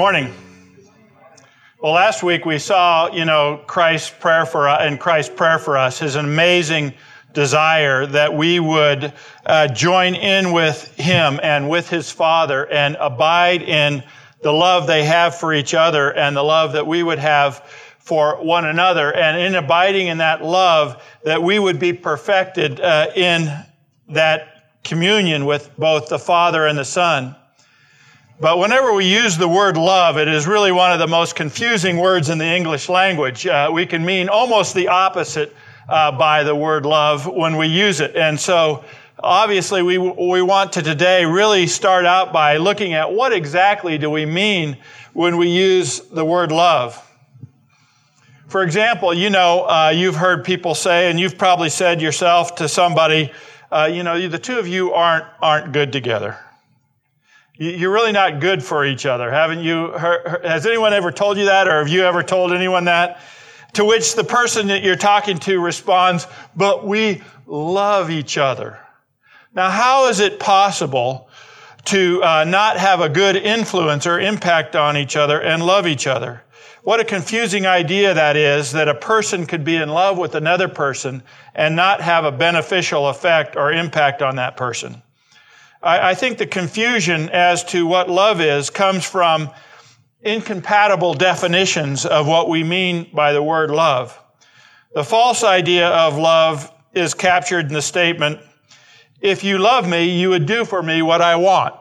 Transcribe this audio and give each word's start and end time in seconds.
Morning. 0.00 0.32
Well, 1.78 1.92
last 1.92 2.22
week 2.22 2.46
we 2.46 2.58
saw, 2.58 3.12
you 3.12 3.26
know, 3.26 3.62
Christ's 3.66 4.08
prayer 4.08 4.46
for 4.46 4.66
us, 4.66 4.78
and 4.80 4.98
Christ's 4.98 5.34
prayer 5.34 5.58
for 5.58 5.76
us, 5.76 5.98
his 5.98 6.16
amazing 6.16 6.94
desire 7.34 8.06
that 8.06 8.34
we 8.34 8.60
would 8.60 9.12
uh, 9.44 9.68
join 9.68 10.14
in 10.14 10.52
with 10.52 10.96
him 10.96 11.38
and 11.42 11.68
with 11.68 11.90
his 11.90 12.10
Father 12.10 12.66
and 12.68 12.96
abide 12.98 13.60
in 13.60 14.02
the 14.40 14.50
love 14.50 14.86
they 14.86 15.04
have 15.04 15.34
for 15.34 15.52
each 15.52 15.74
other 15.74 16.10
and 16.16 16.34
the 16.34 16.42
love 16.42 16.72
that 16.72 16.86
we 16.86 17.02
would 17.02 17.18
have 17.18 17.58
for 17.98 18.42
one 18.42 18.64
another. 18.64 19.14
And 19.14 19.38
in 19.38 19.54
abiding 19.54 20.06
in 20.06 20.16
that 20.16 20.42
love, 20.42 21.02
that 21.24 21.42
we 21.42 21.58
would 21.58 21.78
be 21.78 21.92
perfected 21.92 22.80
uh, 22.80 23.08
in 23.14 23.52
that 24.08 24.80
communion 24.82 25.44
with 25.44 25.76
both 25.76 26.08
the 26.08 26.18
Father 26.18 26.66
and 26.66 26.78
the 26.78 26.86
Son. 26.86 27.36
But 28.40 28.58
whenever 28.58 28.94
we 28.94 29.04
use 29.04 29.36
the 29.36 29.46
word 29.46 29.76
love, 29.76 30.16
it 30.16 30.26
is 30.26 30.46
really 30.46 30.72
one 30.72 30.92
of 30.92 30.98
the 30.98 31.06
most 31.06 31.34
confusing 31.34 31.98
words 31.98 32.30
in 32.30 32.38
the 32.38 32.46
English 32.46 32.88
language. 32.88 33.46
Uh, 33.46 33.68
we 33.70 33.84
can 33.84 34.02
mean 34.02 34.30
almost 34.30 34.74
the 34.74 34.88
opposite 34.88 35.54
uh, 35.90 36.10
by 36.12 36.42
the 36.42 36.54
word 36.54 36.86
love 36.86 37.26
when 37.26 37.58
we 37.58 37.66
use 37.66 38.00
it. 38.00 38.16
And 38.16 38.40
so, 38.40 38.82
obviously, 39.22 39.82
we, 39.82 39.98
we 39.98 40.40
want 40.40 40.72
to 40.72 40.82
today 40.82 41.26
really 41.26 41.66
start 41.66 42.06
out 42.06 42.32
by 42.32 42.56
looking 42.56 42.94
at 42.94 43.12
what 43.12 43.34
exactly 43.34 43.98
do 43.98 44.08
we 44.08 44.24
mean 44.24 44.78
when 45.12 45.36
we 45.36 45.50
use 45.50 46.00
the 46.00 46.24
word 46.24 46.50
love. 46.50 47.06
For 48.48 48.62
example, 48.62 49.12
you 49.12 49.28
know, 49.28 49.66
uh, 49.68 49.92
you've 49.94 50.16
heard 50.16 50.44
people 50.44 50.74
say, 50.74 51.10
and 51.10 51.20
you've 51.20 51.36
probably 51.36 51.68
said 51.68 52.00
yourself 52.00 52.54
to 52.54 52.70
somebody, 52.70 53.32
uh, 53.70 53.90
you 53.92 54.02
know, 54.02 54.28
the 54.28 54.38
two 54.38 54.58
of 54.58 54.66
you 54.66 54.94
aren't, 54.94 55.26
aren't 55.42 55.72
good 55.72 55.92
together. 55.92 56.38
You're 57.62 57.92
really 57.92 58.12
not 58.12 58.40
good 58.40 58.64
for 58.64 58.86
each 58.86 59.04
other. 59.04 59.30
Haven't 59.30 59.60
you 59.60 59.92
has 59.92 60.64
anyone 60.64 60.94
ever 60.94 61.12
told 61.12 61.36
you 61.36 61.44
that 61.44 61.68
or 61.68 61.80
have 61.80 61.88
you 61.88 62.04
ever 62.04 62.22
told 62.22 62.54
anyone 62.54 62.86
that? 62.86 63.20
To 63.74 63.84
which 63.84 64.14
the 64.14 64.24
person 64.24 64.68
that 64.68 64.82
you're 64.82 64.96
talking 64.96 65.38
to 65.40 65.60
responds, 65.60 66.26
but 66.56 66.86
we 66.86 67.20
love 67.44 68.10
each 68.10 68.38
other. 68.38 68.78
Now, 69.52 69.68
how 69.68 70.08
is 70.08 70.20
it 70.20 70.40
possible 70.40 71.28
to 71.84 72.22
uh, 72.24 72.44
not 72.44 72.78
have 72.78 73.02
a 73.02 73.10
good 73.10 73.36
influence 73.36 74.06
or 74.06 74.18
impact 74.18 74.74
on 74.74 74.96
each 74.96 75.14
other 75.14 75.38
and 75.38 75.62
love 75.62 75.86
each 75.86 76.06
other? 76.06 76.42
What 76.82 77.00
a 77.00 77.04
confusing 77.04 77.66
idea 77.66 78.14
that 78.14 78.38
is 78.38 78.72
that 78.72 78.88
a 78.88 78.94
person 78.94 79.44
could 79.44 79.64
be 79.64 79.76
in 79.76 79.90
love 79.90 80.16
with 80.16 80.34
another 80.34 80.68
person 80.68 81.22
and 81.54 81.76
not 81.76 82.00
have 82.00 82.24
a 82.24 82.32
beneficial 82.32 83.10
effect 83.10 83.54
or 83.54 83.70
impact 83.70 84.22
on 84.22 84.36
that 84.36 84.56
person. 84.56 85.02
I, 85.82 86.10
I 86.10 86.14
think 86.14 86.38
the 86.38 86.46
confusion 86.46 87.28
as 87.30 87.64
to 87.64 87.86
what 87.86 88.10
love 88.10 88.40
is 88.40 88.70
comes 88.70 89.04
from 89.04 89.50
incompatible 90.22 91.14
definitions 91.14 92.04
of 92.04 92.26
what 92.26 92.48
we 92.48 92.62
mean 92.62 93.10
by 93.14 93.32
the 93.32 93.42
word 93.42 93.70
love. 93.70 94.18
The 94.94 95.04
false 95.04 95.44
idea 95.44 95.88
of 95.88 96.16
love 96.16 96.70
is 96.92 97.14
captured 97.14 97.66
in 97.66 97.72
the 97.72 97.82
statement, 97.82 98.40
if 99.20 99.44
you 99.44 99.58
love 99.58 99.86
me, 99.86 100.18
you 100.18 100.30
would 100.30 100.46
do 100.46 100.64
for 100.64 100.82
me 100.82 101.02
what 101.02 101.20
I 101.20 101.36
want. 101.36 101.74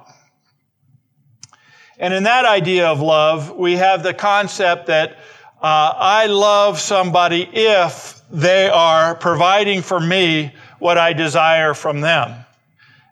And 1.97 2.13
in 2.13 2.23
that 2.23 2.45
idea 2.45 2.87
of 2.87 3.01
love, 3.01 3.51
we 3.51 3.77
have 3.77 4.03
the 4.03 4.13
concept 4.13 4.87
that 4.87 5.11
uh, 5.61 5.93
I 5.95 6.27
love 6.27 6.79
somebody 6.79 7.49
if 7.51 8.21
they 8.29 8.69
are 8.69 9.15
providing 9.15 9.81
for 9.81 9.99
me 9.99 10.53
what 10.79 10.97
I 10.97 11.13
desire 11.13 11.73
from 11.73 12.01
them. 12.01 12.45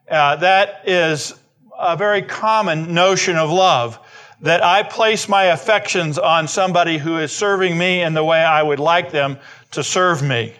Uh, 0.09 0.37
that 0.37 0.83
is 0.87 1.33
a 1.77 1.97
very 1.97 2.21
common 2.21 2.93
notion 2.93 3.35
of 3.35 3.49
love. 3.49 3.99
That 4.41 4.63
I 4.63 4.83
place 4.83 5.27
my 5.27 5.45
affections 5.45 6.17
on 6.17 6.47
somebody 6.47 6.97
who 6.97 7.17
is 7.17 7.31
serving 7.31 7.77
me 7.77 8.01
in 8.03 8.13
the 8.13 8.23
way 8.23 8.39
I 8.39 8.61
would 8.61 8.79
like 8.79 9.11
them 9.11 9.37
to 9.71 9.83
serve 9.83 10.21
me. 10.21 10.53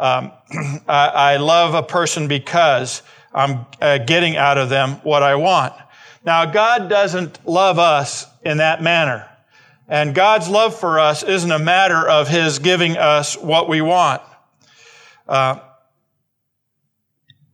Um, 0.00 0.32
I, 0.88 1.06
I, 1.08 1.36
love 1.36 1.74
a 1.74 1.82
person 1.82 2.26
because 2.26 3.02
I'm 3.32 3.66
uh, 3.80 3.98
getting 3.98 4.36
out 4.36 4.58
of 4.58 4.68
them 4.68 4.94
what 5.04 5.22
I 5.22 5.36
want. 5.36 5.72
Now, 6.24 6.44
God 6.46 6.88
doesn't 6.88 7.46
love 7.46 7.78
us 7.78 8.26
in 8.44 8.58
that 8.58 8.82
manner. 8.82 9.28
And 9.88 10.14
God's 10.14 10.48
love 10.48 10.78
for 10.78 10.98
us 10.98 11.22
isn't 11.22 11.50
a 11.50 11.58
matter 11.58 12.08
of 12.08 12.26
His 12.26 12.58
giving 12.58 12.96
us 12.96 13.36
what 13.36 13.68
we 13.68 13.80
want. 13.80 14.22
Uh, 15.28 15.60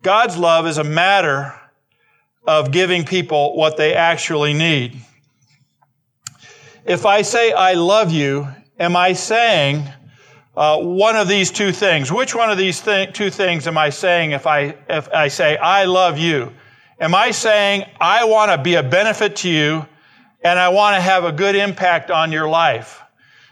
God's 0.03 0.38
love 0.38 0.66
is 0.66 0.78
a 0.78 0.84
matter 0.84 1.55
of 2.47 2.72
giving 2.72 3.05
people 3.05 3.56
what 3.56 3.77
they 3.77 3.94
actually 3.94 4.55
need. 4.55 4.97
If 6.87 7.05
I 7.05 7.21
say, 7.21 7.53
I 7.53 7.75
love 7.75 8.10
you, 8.10 8.49
am 8.78 8.97
I 8.97 9.12
saying 9.12 9.87
uh, 10.56 10.78
one 10.78 11.16
of 11.16 11.28
these 11.28 11.50
two 11.50 11.71
things? 11.71 12.10
Which 12.10 12.34
one 12.34 12.50
of 12.50 12.56
these 12.56 12.81
th- 12.81 13.12
two 13.12 13.28
things 13.28 13.66
am 13.66 13.77
I 13.77 13.91
saying 13.91 14.31
if 14.33 14.47
I, 14.47 14.75
if 14.89 15.09
I 15.12 15.28
say, 15.28 15.59
I 15.59 15.84
love 15.84 16.19
you? 16.19 16.53
Am 16.99 17.15
I 17.15 17.31
saying, 17.31 17.84
I 18.00 18.25
want 18.25 18.50
to 18.53 18.59
be 18.59 18.77
a 18.77 18.83
benefit 18.83 19.37
to 19.37 19.50
you 19.50 19.87
and 20.43 20.59
I 20.59 20.71
want 20.71 20.97
to 20.97 21.00
have 21.03 21.25
a 21.25 21.33
good 21.33 21.55
impact 21.56 22.10
on 22.10 22.33
your 22.33 22.49
life? 22.49 23.03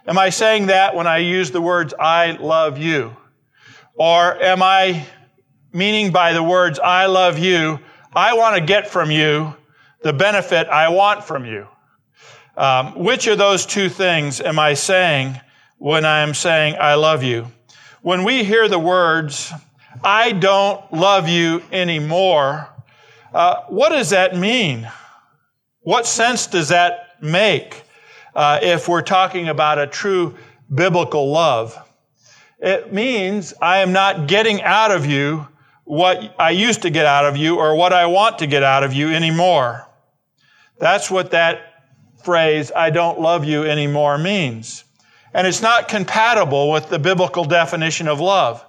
Am 0.07 0.17
I 0.17 0.31
saying 0.31 0.67
that 0.67 0.95
when 0.95 1.07
I 1.07 1.19
use 1.19 1.51
the 1.51 1.61
words, 1.61 1.93
I 2.01 2.33
love 2.33 2.79
you? 2.79 3.15
Or 3.95 4.43
am 4.43 4.63
I 4.63 5.07
meaning 5.73 6.13
by 6.13 6.33
the 6.33 6.43
words, 6.43 6.79
I 6.79 7.07
love 7.07 7.39
you, 7.39 7.79
I 8.15 8.35
want 8.35 8.57
to 8.57 8.61
get 8.61 8.89
from 8.89 9.11
you 9.11 9.55
the 10.03 10.13
benefit 10.13 10.69
I 10.69 10.89
want 10.89 11.25
from 11.25 11.45
you. 11.45 11.67
Um, 12.57 12.99
which 12.99 13.27
of 13.27 13.39
those 13.39 13.67
two 13.67 13.89
things 13.89 14.41
am 14.41 14.59
I 14.59 14.75
saying 14.75 15.41
when 15.77 16.05
I 16.05 16.21
am 16.21 16.35
saying, 16.35 16.77
I 16.81 16.95
love 16.95 17.23
you? 17.23 17.47
When 18.03 18.25
we 18.25 18.45
hear 18.45 18.69
the 18.69 18.79
words, 18.79 19.53
I 20.03 20.33
don't 20.33 20.93
love 20.93 21.29
you 21.29 21.63
anymore, 21.71 22.69
uh, 23.33 23.63
what 23.69 23.91
does 23.91 24.11
that 24.11 24.37
mean? 24.37 24.91
What 25.83 26.07
sense 26.07 26.47
does 26.47 26.69
that 26.71 27.17
make 27.21 27.83
uh, 28.35 28.59
if 28.63 28.89
we're 28.89 29.03
talking 29.03 29.49
about 29.49 29.79
a 29.79 29.87
true 29.87 30.37
biblical 30.73 31.31
love? 31.31 31.79
It 32.59 32.93
means 32.93 33.55
I 33.63 33.79
am 33.79 33.93
not 33.93 34.27
getting 34.27 34.63
out 34.63 34.91
of 34.91 35.07
you 35.07 35.47
what 35.89 36.35
I 36.39 36.51
used 36.51 36.83
to 36.83 36.91
get 36.91 37.07
out 37.07 37.25
of 37.25 37.39
you 37.39 37.57
or 37.57 37.75
what 37.75 37.95
I 37.95 38.05
want 38.07 38.41
to 38.41 38.47
get 38.47 38.63
out 38.63 38.85
of 38.85 38.93
you 38.93 39.09
anymore. 39.09 39.89
That's 40.79 41.11
what 41.11 41.31
that 41.31 41.63
phrase, 42.23 42.71
I 42.77 42.91
don't 42.91 43.21
love 43.21 43.47
you 43.47 43.65
anymore, 43.65 44.19
means. 44.19 44.85
And 45.33 45.47
it's 45.47 45.63
not 45.63 45.89
compatible 45.89 46.71
with 46.71 46.91
the 46.91 46.99
biblical 46.99 47.47
definition 47.47 48.07
of 48.07 48.21
love. 48.21 48.63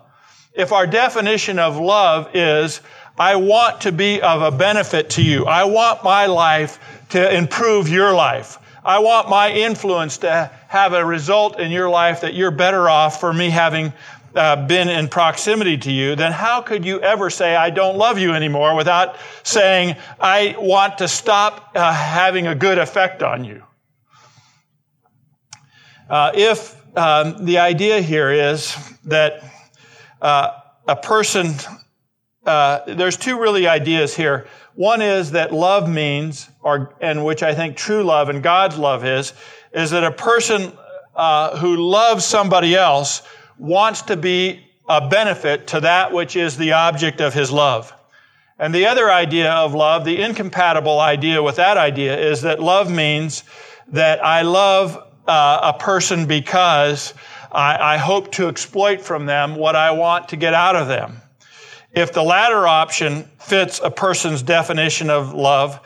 If 0.53 0.71
our 0.71 0.87
definition 0.87 1.59
of 1.59 1.77
love 1.77 2.29
is, 2.33 2.79
I 3.17 3.35
want 3.35 3.81
to 3.81 3.91
be 3.91 4.21
of 4.21 4.41
a 4.41 4.55
benefit 4.55 5.09
to 5.11 5.21
you. 5.21 5.45
I 5.45 5.65
want 5.65 6.05
my 6.05 6.25
life 6.27 6.79
to 7.09 7.35
improve 7.35 7.89
your 7.89 8.13
life. 8.13 8.57
I 8.85 8.99
want 8.99 9.29
my 9.29 9.51
influence 9.51 10.19
to 10.19 10.49
have 10.69 10.93
a 10.93 11.05
result 11.05 11.59
in 11.59 11.69
your 11.69 11.89
life 11.89 12.21
that 12.21 12.33
you're 12.33 12.49
better 12.49 12.87
off 12.87 13.19
for 13.19 13.33
me 13.33 13.49
having 13.49 13.91
uh, 14.35 14.67
been 14.67 14.89
in 14.89 15.07
proximity 15.07 15.77
to 15.77 15.91
you, 15.91 16.15
then 16.15 16.31
how 16.31 16.61
could 16.61 16.85
you 16.85 16.99
ever 17.01 17.29
say, 17.29 17.55
I 17.55 17.69
don't 17.69 17.97
love 17.97 18.19
you 18.19 18.33
anymore 18.33 18.75
without 18.75 19.15
saying, 19.43 19.95
I 20.19 20.55
want 20.57 20.97
to 20.99 21.07
stop 21.07 21.71
uh, 21.75 21.93
having 21.93 22.47
a 22.47 22.55
good 22.55 22.77
effect 22.77 23.23
on 23.23 23.43
you? 23.43 23.63
Uh, 26.09 26.31
if 26.33 26.75
um, 26.97 27.45
the 27.45 27.59
idea 27.59 28.01
here 28.01 28.31
is 28.31 28.75
that 29.05 29.43
uh, 30.21 30.51
a 30.87 30.95
person, 30.95 31.53
uh, 32.45 32.79
there's 32.87 33.15
two 33.15 33.39
really 33.39 33.67
ideas 33.67 34.15
here. 34.15 34.47
One 34.73 35.01
is 35.01 35.31
that 35.31 35.53
love 35.53 35.89
means, 35.89 36.49
or 36.61 36.95
and 37.01 37.25
which 37.25 37.43
I 37.43 37.53
think 37.53 37.77
true 37.77 38.03
love 38.03 38.29
and 38.29 38.41
God's 38.41 38.77
love 38.77 39.05
is, 39.05 39.33
is 39.73 39.91
that 39.91 40.03
a 40.03 40.11
person 40.11 40.73
uh, 41.15 41.57
who 41.57 41.75
loves 41.75 42.25
somebody 42.25 42.75
else 42.75 43.21
wants 43.59 44.01
to 44.03 44.17
be 44.17 44.65
a 44.87 45.07
benefit 45.07 45.67
to 45.67 45.81
that 45.81 46.11
which 46.11 46.35
is 46.35 46.57
the 46.57 46.71
object 46.71 47.21
of 47.21 47.33
his 47.33 47.51
love. 47.51 47.93
And 48.57 48.73
the 48.73 48.87
other 48.87 49.11
idea 49.11 49.51
of 49.51 49.73
love, 49.73 50.03
the 50.03 50.21
incompatible 50.21 50.99
idea 50.99 51.41
with 51.41 51.57
that 51.57 51.77
idea, 51.77 52.17
is 52.17 52.41
that 52.41 52.59
love 52.59 52.91
means 52.91 53.43
that 53.89 54.23
I 54.23 54.41
love 54.41 54.97
uh, 55.27 55.73
a 55.75 55.79
person 55.79 56.25
because 56.25 57.13
I, 57.51 57.93
I 57.95 57.97
hope 57.97 58.31
to 58.33 58.47
exploit 58.47 59.01
from 59.01 59.25
them 59.25 59.55
what 59.55 59.75
I 59.75 59.91
want 59.91 60.29
to 60.29 60.35
get 60.35 60.53
out 60.53 60.75
of 60.75 60.87
them. 60.87 61.21
If 61.93 62.13
the 62.13 62.23
latter 62.23 62.67
option 62.67 63.23
fits 63.39 63.79
a 63.83 63.89
person's 63.89 64.41
definition 64.41 65.09
of 65.09 65.33
love, 65.33 65.79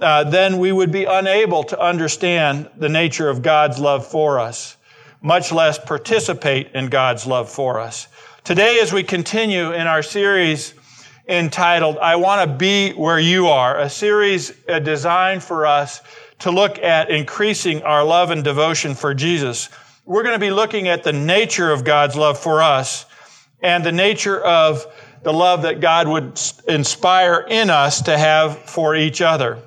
uh, 0.00 0.24
then 0.24 0.58
we 0.58 0.72
would 0.72 0.92
be 0.92 1.04
unable 1.04 1.64
to 1.64 1.80
understand 1.80 2.68
the 2.76 2.88
nature 2.88 3.28
of 3.28 3.42
God's 3.42 3.78
love 3.78 4.06
for 4.06 4.38
us 4.38 4.75
much 5.26 5.50
less 5.50 5.76
participate 5.76 6.70
in 6.72 6.86
God's 6.86 7.26
love 7.26 7.50
for 7.50 7.80
us. 7.80 8.06
Today, 8.44 8.78
as 8.78 8.92
we 8.92 9.02
continue 9.02 9.72
in 9.72 9.88
our 9.88 10.00
series 10.00 10.72
entitled, 11.26 11.98
I 11.98 12.14
Want 12.14 12.48
to 12.48 12.56
Be 12.56 12.92
Where 12.92 13.18
You 13.18 13.48
Are, 13.48 13.76
a 13.76 13.90
series 13.90 14.52
uh, 14.68 14.78
designed 14.78 15.42
for 15.42 15.66
us 15.66 16.00
to 16.38 16.52
look 16.52 16.78
at 16.78 17.10
increasing 17.10 17.82
our 17.82 18.04
love 18.04 18.30
and 18.30 18.44
devotion 18.44 18.94
for 18.94 19.14
Jesus. 19.14 19.68
We're 20.04 20.22
going 20.22 20.36
to 20.36 20.38
be 20.38 20.52
looking 20.52 20.86
at 20.86 21.02
the 21.02 21.12
nature 21.12 21.72
of 21.72 21.82
God's 21.82 22.14
love 22.14 22.38
for 22.38 22.62
us 22.62 23.04
and 23.60 23.84
the 23.84 23.90
nature 23.90 24.40
of 24.40 24.86
the 25.24 25.32
love 25.32 25.62
that 25.62 25.80
God 25.80 26.06
would 26.06 26.40
inspire 26.68 27.44
in 27.48 27.68
us 27.68 28.00
to 28.02 28.16
have 28.16 28.58
for 28.58 28.94
each 28.94 29.20
other. 29.20 29.58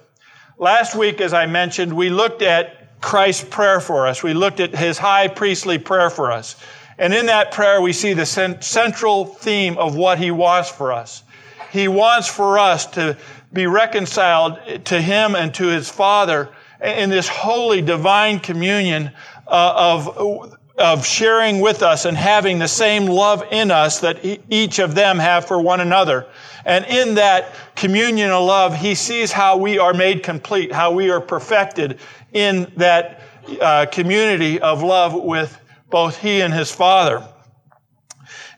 Last 0.57 0.95
week, 0.95 1.19
as 1.19 1.33
I 1.33 1.47
mentioned, 1.47 1.91
we 1.91 2.09
looked 2.09 2.43
at 2.43 2.78
Christ's 3.01 3.45
prayer 3.45 3.79
for 3.79 4.07
us. 4.07 4.23
We 4.23 4.33
looked 4.33 4.59
at 4.59 4.75
his 4.75 4.97
high 4.97 5.27
priestly 5.27 5.77
prayer 5.77 6.09
for 6.09 6.31
us. 6.31 6.55
And 6.97 7.13
in 7.13 7.27
that 7.27 7.51
prayer, 7.51 7.81
we 7.81 7.93
see 7.93 8.13
the 8.13 8.25
central 8.25 9.25
theme 9.25 9.77
of 9.77 9.95
what 9.95 10.17
he 10.17 10.31
wants 10.31 10.69
for 10.69 10.91
us. 10.91 11.23
He 11.71 11.87
wants 11.87 12.27
for 12.27 12.59
us 12.59 12.85
to 12.87 13.17
be 13.53 13.67
reconciled 13.67 14.59
to 14.85 15.01
him 15.01 15.35
and 15.35 15.53
to 15.55 15.67
his 15.67 15.89
Father 15.89 16.49
in 16.83 17.09
this 17.09 17.27
holy 17.27 17.81
divine 17.81 18.39
communion 18.39 19.11
uh, 19.47 19.73
of 19.75 20.57
of 20.79 21.05
sharing 21.05 21.59
with 21.59 21.83
us 21.83 22.05
and 22.05 22.15
having 22.15 22.57
the 22.57 22.67
same 22.67 23.05
love 23.05 23.43
in 23.51 23.69
us 23.69 23.99
that 23.99 24.17
each 24.49 24.79
of 24.79 24.95
them 24.95 25.19
have 25.19 25.45
for 25.45 25.61
one 25.61 25.81
another. 25.81 26.25
And 26.65 26.85
in 26.85 27.15
that 27.15 27.53
communion 27.75 28.31
of 28.31 28.45
love, 28.45 28.75
he 28.75 28.95
sees 28.95 29.31
how 29.31 29.57
we 29.57 29.77
are 29.77 29.93
made 29.93 30.23
complete, 30.23 30.71
how 30.71 30.91
we 30.91 31.09
are 31.09 31.19
perfected 31.19 31.99
in 32.33 32.71
that 32.77 33.21
uh, 33.61 33.85
community 33.91 34.59
of 34.59 34.83
love 34.83 35.13
with 35.13 35.59
both 35.89 36.17
he 36.17 36.41
and 36.41 36.53
his 36.53 36.71
father. 36.71 37.27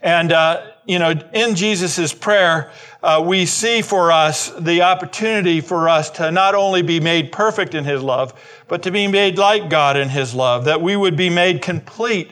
And, 0.02 0.32
uh, 0.32 0.72
you 0.86 1.00
know, 1.00 1.12
in 1.34 1.56
Jesus' 1.56 2.14
prayer, 2.14 2.72
uh, 3.04 3.24
we 3.26 3.46
see 3.46 3.82
for 3.82 4.12
us 4.12 4.52
the 4.60 4.82
opportunity 4.82 5.62
for 5.62 5.88
us 5.88 6.10
to 6.12 6.32
not 6.32 6.56
only 6.56 6.82
be 6.82 7.00
made 7.00 7.32
perfect 7.32 7.76
in 7.76 7.84
his 7.84 8.02
love, 8.02 8.34
but 8.68 8.84
to 8.84 8.92
be 8.92 9.08
made 9.08 9.38
like 9.38 9.70
God 9.70 9.98
in 9.98 10.10
his 10.10 10.34
love, 10.34 10.66
that 10.66 10.82
we 10.82 10.96
would 10.96 11.16
be 11.16 11.30
made 11.30 11.62
complete 11.62 12.32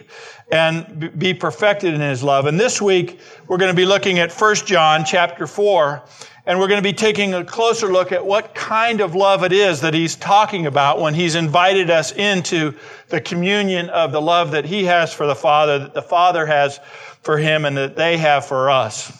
and 0.51 1.17
be 1.17 1.33
perfected 1.33 1.93
in 1.93 2.01
his 2.01 2.23
love. 2.23 2.47
And 2.47 2.59
this 2.59 2.81
week, 2.81 3.19
we're 3.47 3.57
going 3.57 3.71
to 3.71 3.75
be 3.75 3.85
looking 3.85 4.17
at 4.17 4.31
1 4.31 4.55
John 4.65 5.05
chapter 5.05 5.45
4, 5.45 6.03
and 6.45 6.59
we're 6.59 6.67
going 6.67 6.81
to 6.81 6.87
be 6.87 6.93
taking 6.93 7.33
a 7.33 7.43
closer 7.43 7.91
look 7.91 8.11
at 8.11 8.25
what 8.25 8.55
kind 8.55 9.01
of 9.01 9.13
love 9.13 9.43
it 9.43 9.51
is 9.51 9.81
that 9.81 9.93
he's 9.93 10.15
talking 10.15 10.65
about 10.65 10.99
when 10.99 11.13
he's 11.13 11.35
invited 11.35 11.89
us 11.89 12.11
into 12.11 12.73
the 13.09 13.21
communion 13.21 13.89
of 13.89 14.11
the 14.11 14.21
love 14.21 14.51
that 14.51 14.65
he 14.65 14.85
has 14.85 15.13
for 15.13 15.27
the 15.27 15.35
Father, 15.35 15.79
that 15.79 15.93
the 15.93 16.01
Father 16.01 16.45
has 16.45 16.79
for 17.21 17.37
him 17.37 17.65
and 17.65 17.77
that 17.77 17.95
they 17.95 18.17
have 18.17 18.45
for 18.45 18.69
us. 18.69 19.11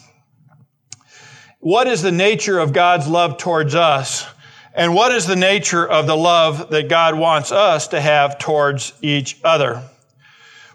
What 1.58 1.86
is 1.86 2.00
the 2.00 2.12
nature 2.12 2.58
of 2.58 2.72
God's 2.72 3.06
love 3.06 3.36
towards 3.36 3.74
us? 3.74 4.26
And 4.72 4.94
what 4.94 5.12
is 5.12 5.26
the 5.26 5.36
nature 5.36 5.86
of 5.86 6.06
the 6.06 6.16
love 6.16 6.70
that 6.70 6.88
God 6.88 7.18
wants 7.18 7.52
us 7.52 7.88
to 7.88 8.00
have 8.00 8.38
towards 8.38 8.94
each 9.02 9.38
other? 9.44 9.82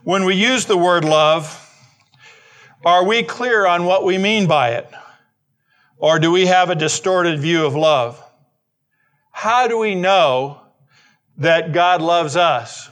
When 0.04 0.26
we 0.26 0.36
use 0.36 0.66
the 0.66 0.78
word 0.78 1.04
love, 1.04 1.62
are 2.86 3.04
we 3.04 3.24
clear 3.24 3.66
on 3.66 3.86
what 3.86 4.06
we 4.06 4.20
mean 4.20 4.46
by 4.46 4.74
it? 4.74 4.88
Or 6.06 6.20
do 6.20 6.30
we 6.30 6.46
have 6.46 6.70
a 6.70 6.76
distorted 6.76 7.40
view 7.40 7.66
of 7.66 7.76
love? 7.76 8.24
How 9.32 9.68
do 9.68 9.80
we 9.80 9.96
know 9.96 10.62
that 11.38 11.74
God 11.74 12.00
loves 12.00 12.36
us? 12.36 12.92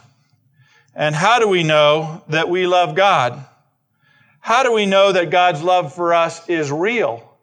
And 0.96 1.14
how 1.14 1.38
do 1.38 1.46
we 1.46 1.62
know 1.62 2.24
that 2.30 2.48
we 2.48 2.66
love 2.66 2.96
God? 2.96 3.46
How 4.40 4.64
do 4.64 4.72
we 4.72 4.84
know 4.84 5.12
that 5.12 5.30
God's 5.30 5.62
love 5.62 5.94
for 5.94 6.12
us 6.12 6.48
is 6.48 6.72
real? 6.72 7.38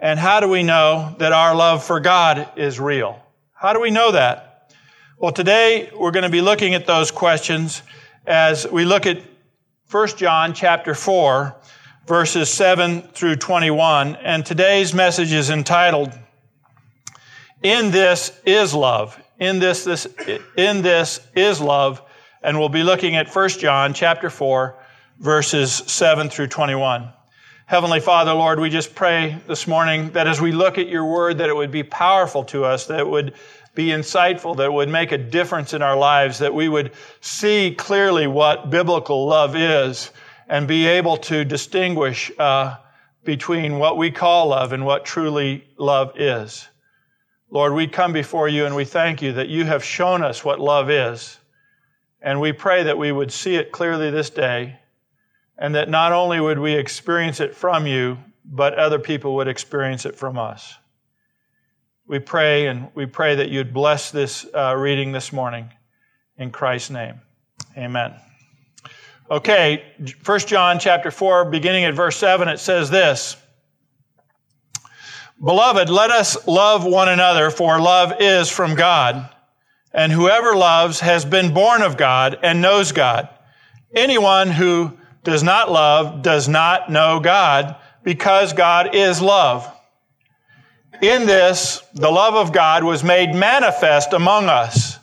And 0.00 0.18
how 0.18 0.40
do 0.40 0.48
we 0.48 0.62
know 0.62 1.14
that 1.18 1.34
our 1.34 1.54
love 1.54 1.84
for 1.84 2.00
God 2.00 2.48
is 2.56 2.80
real? 2.80 3.22
How 3.52 3.74
do 3.74 3.80
we 3.82 3.90
know 3.90 4.12
that? 4.12 4.72
Well, 5.18 5.32
today 5.32 5.90
we're 5.94 6.12
going 6.12 6.22
to 6.22 6.30
be 6.30 6.40
looking 6.40 6.72
at 6.72 6.86
those 6.86 7.10
questions 7.10 7.82
as 8.26 8.66
we 8.66 8.86
look 8.86 9.04
at 9.04 9.20
1 9.90 10.08
John 10.16 10.54
chapter 10.54 10.94
4, 10.94 11.54
verses 12.06 12.48
7 12.50 13.02
through 13.02 13.36
21. 13.36 14.16
And 14.16 14.46
today's 14.46 14.94
message 14.94 15.32
is 15.32 15.50
entitled, 15.50 16.12
In 17.62 17.90
This 17.90 18.38
Is 18.44 18.74
Love. 18.74 19.20
In 19.38 19.58
this, 19.58 19.84
this, 19.84 20.06
in 20.56 20.82
this 20.82 21.20
is 21.34 21.60
love. 21.60 22.00
And 22.42 22.58
we'll 22.58 22.70
be 22.70 22.82
looking 22.82 23.16
at 23.16 23.28
1 23.28 23.48
John 23.50 23.92
chapter 23.92 24.30
4, 24.30 24.74
verses 25.18 25.72
7 25.72 26.30
through 26.30 26.46
21. 26.46 27.12
Heavenly 27.66 28.00
Father, 28.00 28.32
Lord, 28.32 28.60
we 28.60 28.70
just 28.70 28.94
pray 28.94 29.38
this 29.48 29.66
morning 29.66 30.10
that 30.12 30.28
as 30.28 30.40
we 30.40 30.52
look 30.52 30.78
at 30.78 30.88
your 30.88 31.04
word, 31.04 31.38
that 31.38 31.48
it 31.48 31.56
would 31.56 31.72
be 31.72 31.82
powerful 31.82 32.44
to 32.44 32.64
us, 32.64 32.86
that 32.86 33.00
it 33.00 33.08
would 33.08 33.34
be 33.74 33.88
insightful, 33.88 34.56
that 34.56 34.66
it 34.66 34.72
would 34.72 34.88
make 34.88 35.10
a 35.12 35.18
difference 35.18 35.74
in 35.74 35.82
our 35.82 35.96
lives, 35.96 36.38
that 36.38 36.54
we 36.54 36.68
would 36.68 36.92
see 37.20 37.74
clearly 37.74 38.26
what 38.28 38.70
biblical 38.70 39.26
love 39.26 39.56
is 39.56 40.12
and 40.48 40.68
be 40.68 40.86
able 40.86 41.16
to 41.16 41.44
distinguish 41.44 42.30
uh, 42.38 42.76
between 43.24 43.78
what 43.78 43.96
we 43.96 44.10
call 44.10 44.48
love 44.48 44.72
and 44.72 44.84
what 44.86 45.04
truly 45.04 45.66
love 45.76 46.12
is. 46.18 46.68
Lord, 47.50 47.74
we 47.74 47.86
come 47.86 48.12
before 48.12 48.48
you 48.48 48.66
and 48.66 48.74
we 48.74 48.84
thank 48.84 49.22
you 49.22 49.32
that 49.34 49.48
you 49.48 49.64
have 49.64 49.84
shown 49.84 50.22
us 50.22 50.44
what 50.44 50.60
love 50.60 50.90
is. 50.90 51.38
And 52.20 52.40
we 52.40 52.52
pray 52.52 52.84
that 52.84 52.98
we 52.98 53.12
would 53.12 53.32
see 53.32 53.56
it 53.56 53.72
clearly 53.72 54.10
this 54.10 54.30
day 54.30 54.78
and 55.58 55.74
that 55.74 55.88
not 55.88 56.12
only 56.12 56.40
would 56.40 56.58
we 56.58 56.74
experience 56.74 57.40
it 57.40 57.54
from 57.54 57.86
you, 57.86 58.18
but 58.44 58.74
other 58.74 58.98
people 58.98 59.36
would 59.36 59.48
experience 59.48 60.04
it 60.06 60.16
from 60.16 60.38
us. 60.38 60.74
We 62.06 62.18
pray 62.20 62.66
and 62.66 62.88
we 62.94 63.06
pray 63.06 63.34
that 63.36 63.48
you'd 63.48 63.72
bless 63.72 64.10
this 64.10 64.46
uh, 64.54 64.74
reading 64.76 65.12
this 65.12 65.32
morning 65.32 65.70
in 66.36 66.50
Christ's 66.50 66.90
name. 66.90 67.20
Amen. 67.76 68.25
Okay, 69.28 69.82
1 70.24 70.38
John 70.40 70.78
chapter 70.78 71.10
4, 71.10 71.46
beginning 71.46 71.84
at 71.84 71.94
verse 71.94 72.16
7, 72.16 72.46
it 72.46 72.60
says 72.60 72.90
this. 72.90 73.36
Beloved, 75.42 75.90
let 75.90 76.10
us 76.10 76.46
love 76.46 76.84
one 76.84 77.08
another, 77.08 77.50
for 77.50 77.80
love 77.80 78.14
is 78.20 78.48
from 78.48 78.76
God. 78.76 79.28
And 79.92 80.12
whoever 80.12 80.54
loves 80.54 81.00
has 81.00 81.24
been 81.24 81.52
born 81.52 81.82
of 81.82 81.96
God 81.96 82.38
and 82.42 82.62
knows 82.62 82.92
God. 82.92 83.28
Anyone 83.92 84.50
who 84.50 84.96
does 85.24 85.42
not 85.42 85.72
love 85.72 86.22
does 86.22 86.46
not 86.46 86.90
know 86.90 87.18
God 87.18 87.76
because 88.04 88.52
God 88.52 88.94
is 88.94 89.20
love. 89.20 89.68
In 91.02 91.26
this, 91.26 91.82
the 91.94 92.10
love 92.10 92.34
of 92.34 92.52
God 92.52 92.84
was 92.84 93.02
made 93.02 93.34
manifest 93.34 94.12
among 94.12 94.46
us, 94.46 94.95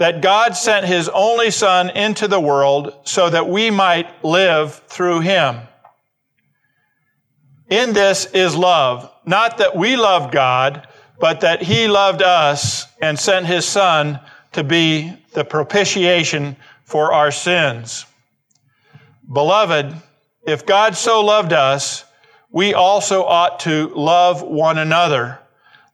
that 0.00 0.22
God 0.22 0.56
sent 0.56 0.86
his 0.86 1.10
only 1.10 1.50
Son 1.50 1.90
into 1.90 2.26
the 2.26 2.40
world 2.40 2.94
so 3.04 3.28
that 3.28 3.50
we 3.50 3.70
might 3.70 4.24
live 4.24 4.76
through 4.88 5.20
him. 5.20 5.58
In 7.68 7.92
this 7.92 8.24
is 8.32 8.56
love, 8.56 9.12
not 9.26 9.58
that 9.58 9.76
we 9.76 9.96
loved 9.96 10.32
God, 10.32 10.88
but 11.20 11.42
that 11.42 11.60
he 11.60 11.86
loved 11.86 12.22
us 12.22 12.86
and 13.02 13.18
sent 13.18 13.44
his 13.44 13.66
Son 13.66 14.18
to 14.52 14.64
be 14.64 15.12
the 15.34 15.44
propitiation 15.44 16.56
for 16.84 17.12
our 17.12 17.30
sins. 17.30 18.06
Beloved, 19.30 19.94
if 20.46 20.64
God 20.64 20.96
so 20.96 21.22
loved 21.22 21.52
us, 21.52 22.06
we 22.50 22.72
also 22.72 23.22
ought 23.22 23.60
to 23.60 23.92
love 23.94 24.40
one 24.40 24.78
another. 24.78 25.38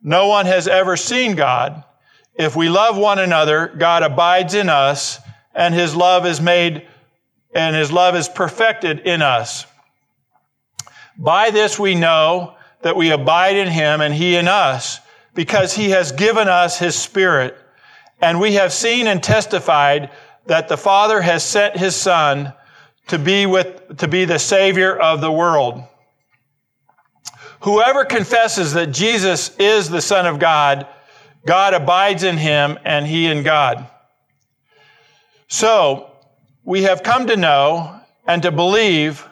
No 0.01 0.29
one 0.29 0.47
has 0.47 0.69
ever 0.69 0.97
seen 0.97 1.35
God. 1.35 1.83
If 2.38 2.55
we 2.55 2.69
love 2.69 2.97
one 2.97 3.19
another, 3.19 3.69
God 3.69 4.02
abides 4.02 4.55
in 4.55 4.69
us 4.69 5.19
and 5.55 5.75
his 5.75 5.97
love 5.97 6.26
is 6.26 6.40
made 6.40 6.87
and 7.55 7.75
his 7.75 7.90
love 7.90 8.14
is 8.14 8.28
perfected 8.28 9.00
in 9.00 9.23
us. 9.23 9.66
By 11.19 11.50
this 11.50 11.78
we 11.78 11.95
know 11.95 12.55
that 12.83 12.97
we 12.97 13.11
abide 13.11 13.57
in 13.57 13.69
him 13.69 14.00
and 14.02 14.14
he 14.14 14.37
in 14.37 14.49
us 14.49 15.00
because 15.35 15.75
he 15.75 15.90
has 15.90 16.12
given 16.12 16.49
us 16.49 16.78
his 16.78 16.95
spirit. 16.95 17.57
And 18.21 18.40
we 18.40 18.55
have 18.55 18.73
seen 18.73 19.07
and 19.07 19.23
testified 19.23 20.11
that 20.47 20.69
the 20.69 20.76
Father 20.76 21.21
has 21.21 21.43
sent 21.43 21.76
his 21.76 21.97
son 21.97 22.52
to 23.09 23.19
be 23.19 23.47
with, 23.47 23.99
to 23.99 24.09
be 24.09 24.25
the 24.25 24.38
Savior 24.38 24.97
of 24.97 25.21
the 25.21 25.33
world. 25.33 25.83
Whoever 27.61 28.05
confesses 28.05 28.75
that 28.75 28.93
Jesus 28.93 29.57
is 29.57 29.88
the 29.88 30.02
Son 30.02 30.26
of 30.26 30.38
God, 30.38 30.87
God 31.47 31.75
abides 31.75 32.25
in 32.25 32.37
him 32.37 32.79
and 32.85 33.07
he 33.07 33.26
in 33.26 33.43
God. 33.43 33.88
So, 35.49 36.11
we 36.65 36.83
have 36.83 37.05
come 37.05 37.29
to 37.29 37.37
know 37.37 38.00
and 38.26 38.43
to 38.43 38.50
believe 38.50 39.25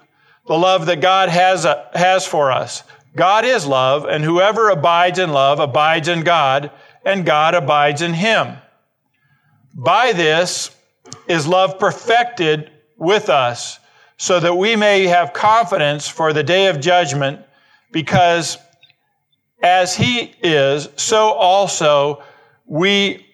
the 0.46 0.56
love 0.56 0.86
that 0.86 1.00
God 1.00 1.28
has, 1.28 1.66
uh, 1.66 1.88
has 1.94 2.24
for 2.24 2.52
us. 2.52 2.84
God 3.16 3.44
is 3.44 3.66
love, 3.66 4.04
and 4.04 4.22
whoever 4.22 4.70
abides 4.70 5.18
in 5.18 5.32
love 5.32 5.58
abides 5.58 6.06
in 6.06 6.22
God, 6.22 6.70
and 7.04 7.26
God 7.26 7.54
abides 7.54 8.02
in 8.02 8.14
him. 8.14 8.56
By 9.74 10.12
this 10.12 10.70
is 11.26 11.46
love 11.46 11.78
perfected 11.78 12.70
with 12.96 13.28
us 13.28 13.80
so 14.16 14.38
that 14.38 14.56
we 14.56 14.76
may 14.76 15.06
have 15.06 15.32
confidence 15.32 16.08
for 16.08 16.32
the 16.32 16.44
day 16.44 16.66
of 16.66 16.80
judgment 16.80 17.40
because 17.90 18.58
as 19.64 19.96
he 19.96 20.34
is, 20.42 20.90
so 20.96 21.32
also 21.32 22.22
we, 22.66 23.26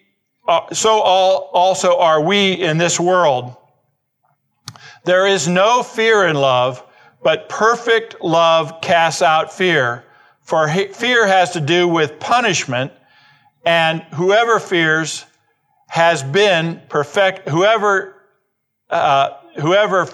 uh, 0.47 0.73
so 0.73 1.01
all, 1.01 1.49
also 1.53 1.99
are 1.99 2.21
we 2.21 2.53
in 2.53 2.77
this 2.77 2.97
world. 2.97 3.53
There 5.03 5.27
is 5.27 5.49
no 5.49 5.83
fear 5.83 6.25
in 6.27 6.37
love, 6.37 6.83
but 7.21 7.49
perfect 7.49 8.21
love 8.21 8.79
casts 8.79 9.21
out 9.21 9.51
fear. 9.51 10.05
For 10.41 10.69
fear 10.69 11.27
has 11.27 11.51
to 11.51 11.59
do 11.59 11.87
with 11.87 12.17
punishment, 12.17 12.93
and 13.65 14.01
whoever 14.13 14.57
fears 14.59 15.25
has 15.87 16.23
been 16.23 16.81
perfect, 16.87 17.49
whoever, 17.49 18.15
uh, 18.89 19.31
whoever, 19.59 20.07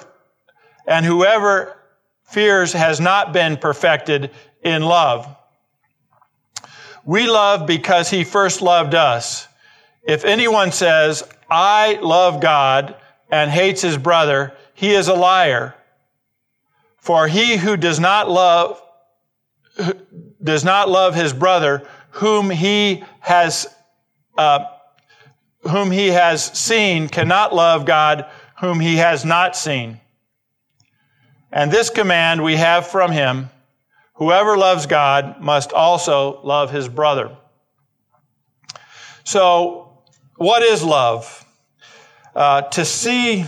and 0.87 1.05
whoever 1.05 1.77
fears 2.23 2.73
has 2.73 2.99
not 2.99 3.33
been 3.33 3.55
perfected 3.55 4.31
in 4.63 4.81
love. 4.81 5.36
We 7.07 7.25
love 7.25 7.65
because 7.65 8.09
he 8.09 8.25
first 8.25 8.61
loved 8.61 8.93
us. 8.93 9.47
If 10.03 10.25
anyone 10.25 10.73
says, 10.73 11.23
I 11.49 11.99
love 12.01 12.41
God 12.41 12.97
and 13.31 13.49
hates 13.49 13.81
his 13.81 13.97
brother, 13.97 14.53
he 14.73 14.91
is 14.91 15.07
a 15.07 15.13
liar. 15.13 15.73
For 16.97 17.29
he 17.29 17.55
who 17.55 17.77
does 17.77 17.97
not 17.97 18.29
love, 18.29 18.81
does 20.43 20.65
not 20.65 20.89
love 20.89 21.15
his 21.15 21.31
brother, 21.31 21.87
whom 22.09 22.49
he 22.49 23.05
has, 23.21 23.73
uh, 24.37 24.65
whom 25.61 25.91
he 25.91 26.09
has 26.09 26.43
seen, 26.43 27.07
cannot 27.07 27.55
love 27.55 27.85
God, 27.85 28.25
whom 28.59 28.81
he 28.81 28.97
has 28.97 29.23
not 29.23 29.55
seen. 29.55 30.01
And 31.53 31.71
this 31.71 31.89
command 31.89 32.43
we 32.43 32.57
have 32.57 32.85
from 32.85 33.13
him 33.13 33.49
whoever 34.17 34.57
loves 34.57 34.85
God 34.85 35.39
must 35.39 35.73
also 35.73 36.41
love 36.43 36.71
his 36.71 36.87
brother. 36.87 37.35
So, 39.23 40.03
what 40.35 40.61
is 40.61 40.83
love? 40.83 41.45
Uh, 42.35 42.61
to 42.61 42.85
see 42.85 43.45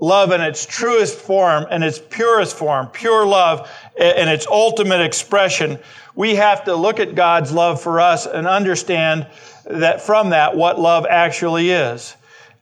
love 0.00 0.32
in 0.32 0.40
its 0.40 0.66
truest 0.66 1.16
form 1.16 1.64
and 1.70 1.84
its 1.84 2.00
purest 2.10 2.56
form, 2.56 2.88
pure 2.88 3.24
love 3.24 3.70
in 3.96 4.28
its 4.28 4.46
ultimate 4.48 5.00
expression, 5.00 5.78
we 6.14 6.34
have 6.34 6.64
to 6.64 6.74
look 6.74 6.98
at 6.98 7.14
God's 7.14 7.52
love 7.52 7.80
for 7.80 8.00
us 8.00 8.26
and 8.26 8.46
understand 8.46 9.28
that 9.64 10.02
from 10.02 10.30
that 10.30 10.56
what 10.56 10.80
love 10.80 11.06
actually 11.08 11.70
is. 11.70 12.16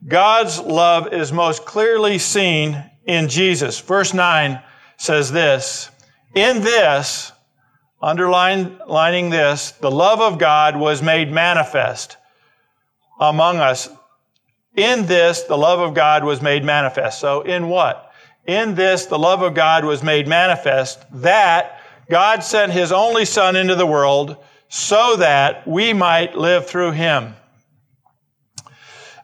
God's 0.06 0.60
love 0.60 1.12
is 1.12 1.32
most 1.32 1.64
clearly 1.64 2.18
seen 2.18 2.82
in 3.04 3.28
Jesus. 3.28 3.80
Verse 3.80 4.14
9 4.14 4.60
says 4.98 5.32
this, 5.32 5.90
in 6.34 6.62
this, 6.62 7.32
underlining 8.00 9.30
this, 9.30 9.72
the 9.72 9.90
love 9.90 10.20
of 10.20 10.38
God 10.38 10.76
was 10.76 11.02
made 11.02 11.32
manifest 11.32 12.16
among 13.18 13.58
us. 13.58 13.88
In 14.76 15.06
this, 15.06 15.42
the 15.42 15.58
love 15.58 15.80
of 15.80 15.94
God 15.94 16.24
was 16.24 16.40
made 16.40 16.64
manifest. 16.64 17.20
So 17.20 17.42
in 17.42 17.68
what? 17.68 18.12
In 18.46 18.74
this, 18.74 19.06
the 19.06 19.18
love 19.18 19.42
of 19.42 19.54
God 19.54 19.84
was 19.84 20.02
made 20.02 20.26
manifest 20.26 21.04
that 21.12 21.80
God 22.08 22.42
sent 22.42 22.72
his 22.72 22.90
only 22.92 23.24
son 23.24 23.56
into 23.56 23.74
the 23.74 23.86
world 23.86 24.36
so 24.68 25.16
that 25.16 25.66
we 25.66 25.92
might 25.92 26.36
live 26.36 26.66
through 26.66 26.92
him. 26.92 27.34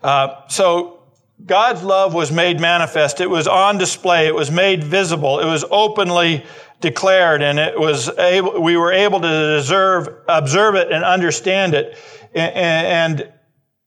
Uh, 0.03 0.47
so 0.49 1.01
God's 1.45 1.83
love 1.83 2.15
was 2.15 2.33
made 2.33 2.61
manifest. 2.61 3.21
It 3.21 3.31
was 3.31 3.47
on 3.47 3.79
display. 3.79 4.27
It 4.27 4.35
was 4.35 4.51
made 4.51 4.83
visible. 4.83 5.41
It 5.41 5.47
was 5.47 5.65
openly 5.71 6.45
declared 6.80 7.42
and 7.42 7.59
it 7.59 7.78
was 7.78 8.09
able, 8.18 8.61
we 8.61 8.76
were 8.76 8.92
able 8.92 9.21
to 9.21 9.56
deserve, 9.56 10.09
observe 10.28 10.75
it 10.75 10.92
and 10.92 11.04
understand 11.04 11.75
it. 11.75 11.97
And 12.35 13.33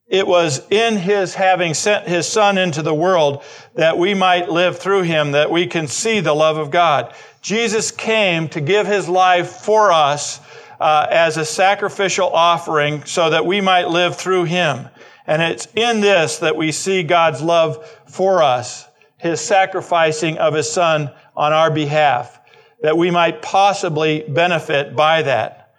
it 0.08 0.26
was 0.26 0.68
in 0.72 0.98
his 0.98 1.36
having 1.36 1.74
sent 1.76 2.08
his 2.08 2.28
son 2.28 2.58
into 2.58 2.82
the 2.82 2.94
world 2.94 3.44
that 3.76 3.98
we 3.98 4.16
might 4.16 4.50
live 4.50 4.80
through 4.80 5.04
him, 5.04 5.34
that 5.34 5.52
we 5.52 5.68
can 5.68 5.88
see 5.88 6.20
the 6.20 6.34
love 6.34 6.58
of 6.58 6.72
God. 6.72 7.14
Jesus 7.42 7.92
came 7.92 8.50
to 8.50 8.60
give 8.60 8.88
his 8.88 9.08
life 9.08 9.50
for 9.50 9.92
us 9.92 10.40
uh, 10.80 11.06
as 11.12 11.38
a 11.38 11.46
sacrificial 11.46 12.28
offering 12.28 13.06
so 13.06 13.30
that 13.30 13.46
we 13.46 13.62
might 13.62 13.90
live 13.90 14.16
through 14.16 14.46
him. 14.46 14.90
And 15.30 15.44
it's 15.44 15.68
in 15.76 16.02
this 16.02 16.40
that 16.40 16.56
we 16.56 16.72
see 16.72 17.04
God's 17.04 17.40
love 17.40 17.86
for 18.08 18.42
us, 18.42 18.88
His 19.18 19.40
sacrificing 19.40 20.40
of 20.40 20.56
His 20.56 20.72
Son 20.72 21.12
on 21.38 21.54
our 21.54 21.70
behalf, 21.70 22.39
that 22.82 22.98
we 22.98 23.12
might 23.12 23.42
possibly 23.42 24.24
benefit 24.28 24.96
by 24.96 25.22
that. 25.24 25.74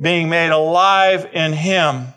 Being 0.00 0.28
made 0.28 0.50
alive 0.50 1.28
in 1.32 1.52
Him, 1.52 2.08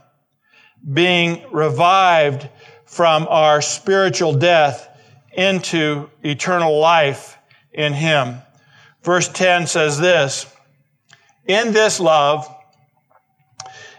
being 0.91 1.43
revived 1.51 2.49
from 2.85 3.27
our 3.29 3.61
spiritual 3.61 4.33
death 4.33 4.89
into 5.33 6.09
eternal 6.23 6.79
life 6.79 7.37
in 7.73 7.93
Him. 7.93 8.37
Verse 9.03 9.27
10 9.27 9.67
says 9.67 9.99
this, 9.99 10.51
in 11.45 11.73
this 11.73 11.99
love, 11.99 12.47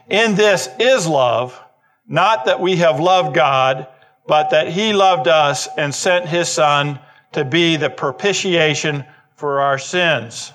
in 0.09 0.35
this 0.35 0.69
is 0.81 1.07
love, 1.07 1.61
not 2.09 2.47
that 2.47 2.61
we 2.61 2.77
have 2.77 3.01
loved 3.01 3.35
God, 3.35 3.89
but 4.27 4.51
that 4.51 4.69
he 4.69 4.93
loved 4.93 5.29
us 5.29 5.69
and 5.77 5.95
sent 5.95 6.27
his 6.27 6.49
son 6.49 6.99
to 7.33 7.45
be 7.45 7.77
the 7.77 7.91
propitiation 7.91 9.05
for 9.37 9.61
our 9.61 9.79
sins. 9.79 10.53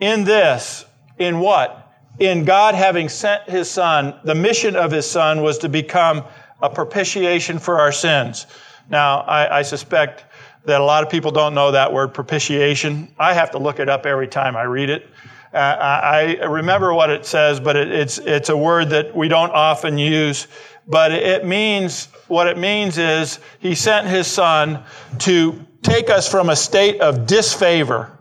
In 0.00 0.24
this, 0.24 0.84
in 1.18 1.40
what? 1.40 1.84
In 2.18 2.44
God 2.44 2.74
having 2.74 3.08
sent 3.08 3.48
his 3.48 3.70
son, 3.70 4.18
the 4.24 4.34
mission 4.34 4.76
of 4.76 4.90
his 4.90 5.08
son 5.08 5.42
was 5.42 5.58
to 5.58 5.68
become 5.68 6.24
a 6.62 6.70
propitiation 6.70 7.58
for 7.58 7.78
our 7.78 7.92
sins. 7.92 8.46
Now, 8.88 9.20
I, 9.20 9.58
I 9.58 9.62
suspect 9.62 10.24
that 10.64 10.80
a 10.80 10.84
lot 10.84 11.02
of 11.04 11.10
people 11.10 11.30
don't 11.30 11.54
know 11.54 11.70
that 11.70 11.92
word 11.92 12.14
propitiation. 12.14 13.08
I 13.18 13.34
have 13.34 13.50
to 13.52 13.58
look 13.58 13.78
it 13.80 13.88
up 13.88 14.06
every 14.06 14.28
time 14.28 14.56
I 14.56 14.64
read 14.64 14.90
it. 14.90 15.08
Uh, 15.52 15.56
I 15.56 16.34
remember 16.44 16.92
what 16.92 17.10
it 17.10 17.24
says, 17.24 17.58
but 17.58 17.74
it, 17.74 17.90
it's, 17.90 18.18
it's 18.18 18.48
a 18.50 18.56
word 18.56 18.90
that 18.90 19.16
we 19.16 19.28
don't 19.28 19.50
often 19.50 19.96
use. 19.96 20.46
But 20.88 21.12
it 21.12 21.44
means, 21.44 22.06
what 22.28 22.46
it 22.46 22.56
means 22.56 22.98
is 22.98 23.38
he 23.58 23.74
sent 23.74 24.06
his 24.06 24.26
son 24.26 24.84
to 25.20 25.64
take 25.82 26.10
us 26.10 26.30
from 26.30 26.48
a 26.48 26.56
state 26.56 27.00
of 27.00 27.26
disfavor 27.26 28.18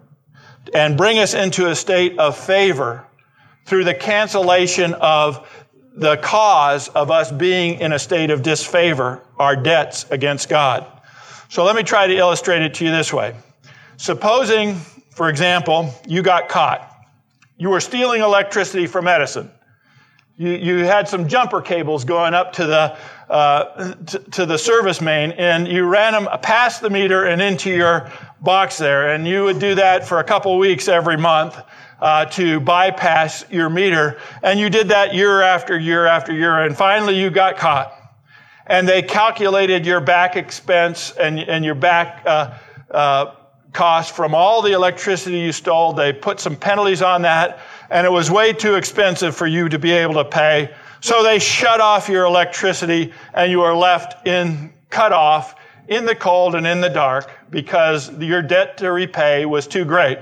and 0.74 0.98
bring 0.98 1.18
us 1.18 1.34
into 1.34 1.70
a 1.70 1.76
state 1.76 2.20
of 2.20 2.38
favor 2.38 3.06
through 3.66 3.86
the 3.86 3.94
cancellation 3.94 4.94
of 4.96 5.50
the 5.96 6.18
cause 6.18 6.90
of 6.90 7.10
us 7.10 7.32
being 7.32 7.80
in 7.80 7.94
a 7.94 8.00
state 8.00 8.30
of 8.30 8.44
disfavor, 8.44 9.24
our 9.40 9.56
debts 9.56 10.06
against 10.12 10.50
God. 10.50 10.86
So 11.50 11.64
let 11.64 11.76
me 11.76 11.84
try 11.84 12.06
to 12.06 12.16
illustrate 12.16 12.62
it 12.62 12.74
to 12.76 12.86
you 12.86 12.92
this 12.92 13.14
way. 13.14 13.34
Supposing, 13.96 14.76
for 15.12 15.30
example, 15.30 15.94
you 16.06 16.22
got 16.22 16.50
caught 16.50 16.98
you 17.58 17.70
were 17.70 17.80
stealing 17.80 18.22
electricity 18.22 18.86
from 18.86 19.08
Edison. 19.08 19.52
You, 20.38 20.52
you 20.52 20.78
had 20.86 21.08
some 21.08 21.28
jumper 21.28 21.62
cables 21.62 22.06
going 22.06 22.36
up 22.36 22.54
to 22.54 22.68
the, 22.68 22.98
uh, 23.28 23.94
to, 23.94 24.20
to 24.20 24.46
the 24.46 24.58
service 24.58 25.02
main 25.02 25.32
and 25.32 25.68
you 25.68 25.84
ran 25.86 26.14
them 26.14 26.28
past 26.44 26.80
the 26.80 26.92
meter 26.92 27.26
and 27.26 27.42
into 27.42 27.72
your 27.72 28.12
box 28.40 28.78
there. 28.78 29.14
And 29.16 29.28
you 29.28 29.46
would 29.46 29.58
do 29.58 29.74
that 29.74 30.08
for 30.08 30.20
a 30.20 30.24
couple 30.24 30.56
weeks 30.60 30.88
every 30.88 31.18
month. 31.18 31.58
Uh, 32.00 32.26
to 32.26 32.60
bypass 32.60 33.44
your 33.50 33.72
meter. 33.72 34.20
And 34.44 34.60
you 34.60 34.70
did 34.70 34.90
that 34.90 35.16
year 35.16 35.42
after 35.42 35.80
year 35.80 36.06
after 36.06 36.32
year. 36.32 36.62
And 36.62 36.78
finally 36.78 37.20
you 37.20 37.32
got 37.32 37.58
caught. 37.58 37.92
And 38.68 38.88
they 38.88 39.02
calculated 39.02 39.84
your 39.84 40.00
back 40.00 40.36
expense 40.36 41.10
and, 41.20 41.40
and 41.40 41.66
your 41.66 41.74
back 41.74 42.22
uh, 42.28 42.54
uh, 42.92 43.34
cost 43.74 44.16
from 44.16 44.36
all 44.36 44.62
the 44.62 44.74
electricity 44.74 45.40
you 45.40 45.52
stole. 45.52 45.94
They 45.94 46.14
put 46.14 46.40
some 46.40 46.56
penalties 46.56 47.02
on 47.02 47.24
that, 47.24 47.62
and 47.90 48.06
it 48.06 48.10
was 48.10 48.30
way 48.30 48.54
too 48.54 48.76
expensive 48.76 49.36
for 49.36 49.48
you 49.48 49.70
to 49.70 49.80
be 49.80 49.92
able 49.92 50.16
to 50.16 50.26
pay. 50.26 50.74
So 51.00 51.24
they 51.24 51.40
shut 51.40 51.80
off 51.80 52.10
your 52.10 52.26
electricity, 52.26 53.14
and 53.34 53.52
you 53.52 53.62
are 53.62 53.76
left 53.76 54.28
in 54.28 54.74
cut 54.90 55.12
off 55.12 55.56
in 55.88 56.06
the 56.06 56.16
cold 56.16 56.56
and 56.56 56.68
in 56.68 56.82
the 56.82 56.90
dark 56.90 57.32
because 57.50 58.12
your 58.20 58.42
debt 58.42 58.78
to 58.78 58.92
repay 58.92 59.46
was 59.46 59.68
too 59.68 59.86
great. 59.86 60.20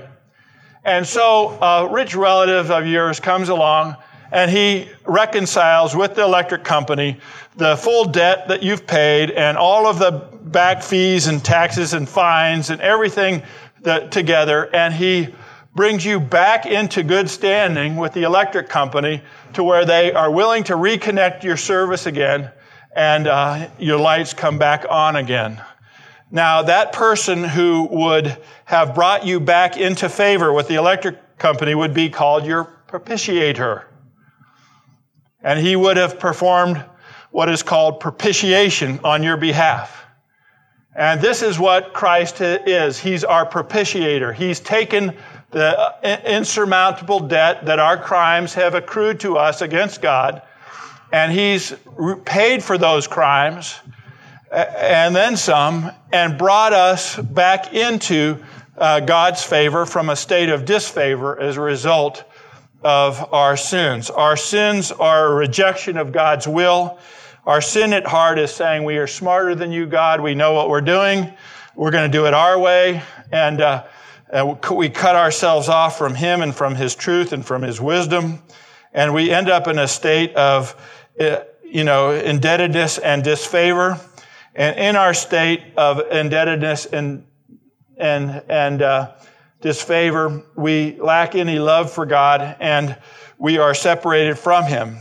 And 0.84 1.06
so 1.06 1.48
a 1.60 1.88
rich 1.90 2.14
relative 2.14 2.70
of 2.70 2.86
yours 2.86 3.18
comes 3.18 3.48
along 3.48 3.96
and 4.30 4.50
he 4.50 4.88
reconciles 5.04 5.96
with 5.96 6.14
the 6.14 6.22
electric 6.22 6.64
company 6.64 7.18
the 7.56 7.76
full 7.76 8.04
debt 8.04 8.48
that 8.48 8.62
you've 8.62 8.86
paid 8.86 9.30
and 9.30 9.56
all 9.56 9.86
of 9.86 9.98
the 9.98 10.12
back 10.42 10.82
fees 10.82 11.26
and 11.26 11.44
taxes 11.44 11.94
and 11.94 12.08
fines 12.08 12.70
and 12.70 12.80
everything 12.80 13.42
that, 13.82 14.12
together, 14.12 14.68
and 14.74 14.92
he 14.94 15.28
brings 15.76 16.06
you 16.06 16.18
back 16.18 16.64
into 16.64 17.02
good 17.02 17.28
standing 17.28 17.96
with 17.96 18.14
the 18.14 18.22
electric 18.22 18.66
company 18.66 19.22
to 19.52 19.62
where 19.62 19.84
they 19.84 20.10
are 20.10 20.30
willing 20.30 20.64
to 20.64 20.72
reconnect 20.72 21.42
your 21.42 21.58
service 21.58 22.06
again 22.06 22.50
and 22.96 23.26
uh, 23.26 23.68
your 23.78 23.98
lights 23.98 24.32
come 24.32 24.56
back 24.56 24.86
on 24.88 25.16
again. 25.16 25.62
Now, 26.30 26.62
that 26.62 26.92
person 26.92 27.44
who 27.44 27.88
would 27.90 28.38
have 28.64 28.94
brought 28.94 29.26
you 29.26 29.38
back 29.38 29.76
into 29.76 30.08
favor 30.08 30.50
with 30.50 30.66
the 30.66 30.76
electric 30.76 31.36
company 31.36 31.74
would 31.74 31.92
be 31.92 32.08
called 32.08 32.46
your 32.46 32.64
propitiator. 32.88 33.84
and 35.42 35.60
he 35.60 35.76
would 35.76 35.98
have 35.98 36.18
performed 36.18 36.82
what 37.30 37.50
is 37.50 37.62
called 37.62 38.00
propitiation 38.00 38.98
on 39.04 39.22
your 39.22 39.36
behalf. 39.36 40.06
And 40.96 41.20
this 41.20 41.42
is 41.42 41.58
what 41.58 41.92
Christ 41.92 42.40
is. 42.40 42.98
He's 42.98 43.22
our 43.22 43.44
propitiator. 43.44 44.34
He's 44.34 44.58
taken 44.58 45.14
the 45.50 45.94
insurmountable 46.24 47.20
debt 47.20 47.66
that 47.66 47.78
our 47.78 47.96
crimes 47.96 48.54
have 48.54 48.74
accrued 48.74 49.20
to 49.20 49.36
us 49.36 49.62
against 49.62 50.02
God, 50.02 50.42
and 51.12 51.32
He's 51.32 51.74
paid 52.24 52.62
for 52.62 52.76
those 52.78 53.06
crimes 53.06 53.74
and 54.50 55.14
then 55.14 55.36
some, 55.36 55.90
and 56.12 56.38
brought 56.38 56.72
us 56.72 57.16
back 57.16 57.74
into 57.74 58.42
uh, 58.78 59.00
God's 59.00 59.42
favor 59.42 59.86
from 59.86 60.08
a 60.08 60.16
state 60.16 60.48
of 60.48 60.64
disfavor 60.64 61.38
as 61.40 61.56
a 61.56 61.60
result 61.60 62.24
of 62.82 63.32
our 63.32 63.56
sins. 63.56 64.10
Our 64.10 64.36
sins 64.36 64.92
are 64.92 65.26
a 65.26 65.34
rejection 65.34 65.96
of 65.96 66.12
God's 66.12 66.46
will. 66.46 66.98
Our 67.44 67.60
sin 67.60 67.92
at 67.92 68.06
heart 68.06 68.38
is 68.38 68.52
saying 68.52 68.84
we 68.84 68.98
are 68.98 69.06
smarter 69.06 69.54
than 69.54 69.72
you, 69.72 69.86
God. 69.86 70.20
We 70.20 70.34
know 70.34 70.52
what 70.52 70.68
we're 70.68 70.80
doing. 70.80 71.32
We're 71.74 71.90
going 71.90 72.10
to 72.10 72.16
do 72.18 72.26
it 72.26 72.34
our 72.34 72.58
way. 72.58 73.02
And 73.32 73.60
uh, 73.60 73.84
uh, 74.36 74.54
we 74.74 74.90
cut 74.90 75.16
ourselves 75.16 75.68
off 75.68 75.96
from 75.96 76.14
Him 76.14 76.42
and 76.42 76.54
from 76.54 76.74
His 76.74 76.94
truth 76.94 77.32
and 77.32 77.44
from 77.44 77.62
His 77.62 77.80
wisdom. 77.80 78.42
And 78.92 79.14
we 79.14 79.30
end 79.30 79.48
up 79.48 79.66
in 79.66 79.78
a 79.78 79.88
state 79.88 80.34
of, 80.34 80.76
uh, 81.18 81.40
you 81.64 81.84
know, 81.84 82.10
indebtedness 82.10 82.98
and 82.98 83.24
disfavor. 83.24 83.98
And 84.54 84.78
in 84.78 84.94
our 84.94 85.14
state 85.14 85.62
of 85.78 86.00
indebtedness 86.10 86.84
and, 86.84 87.24
and, 87.96 88.42
and, 88.48 88.82
uh, 88.82 89.14
disfavor, 89.62 90.42
we 90.54 90.96
lack 91.00 91.34
any 91.34 91.58
love 91.58 91.90
for 91.90 92.04
God 92.04 92.56
and 92.60 92.94
we 93.38 93.56
are 93.56 93.74
separated 93.74 94.38
from 94.38 94.64
Him. 94.64 94.98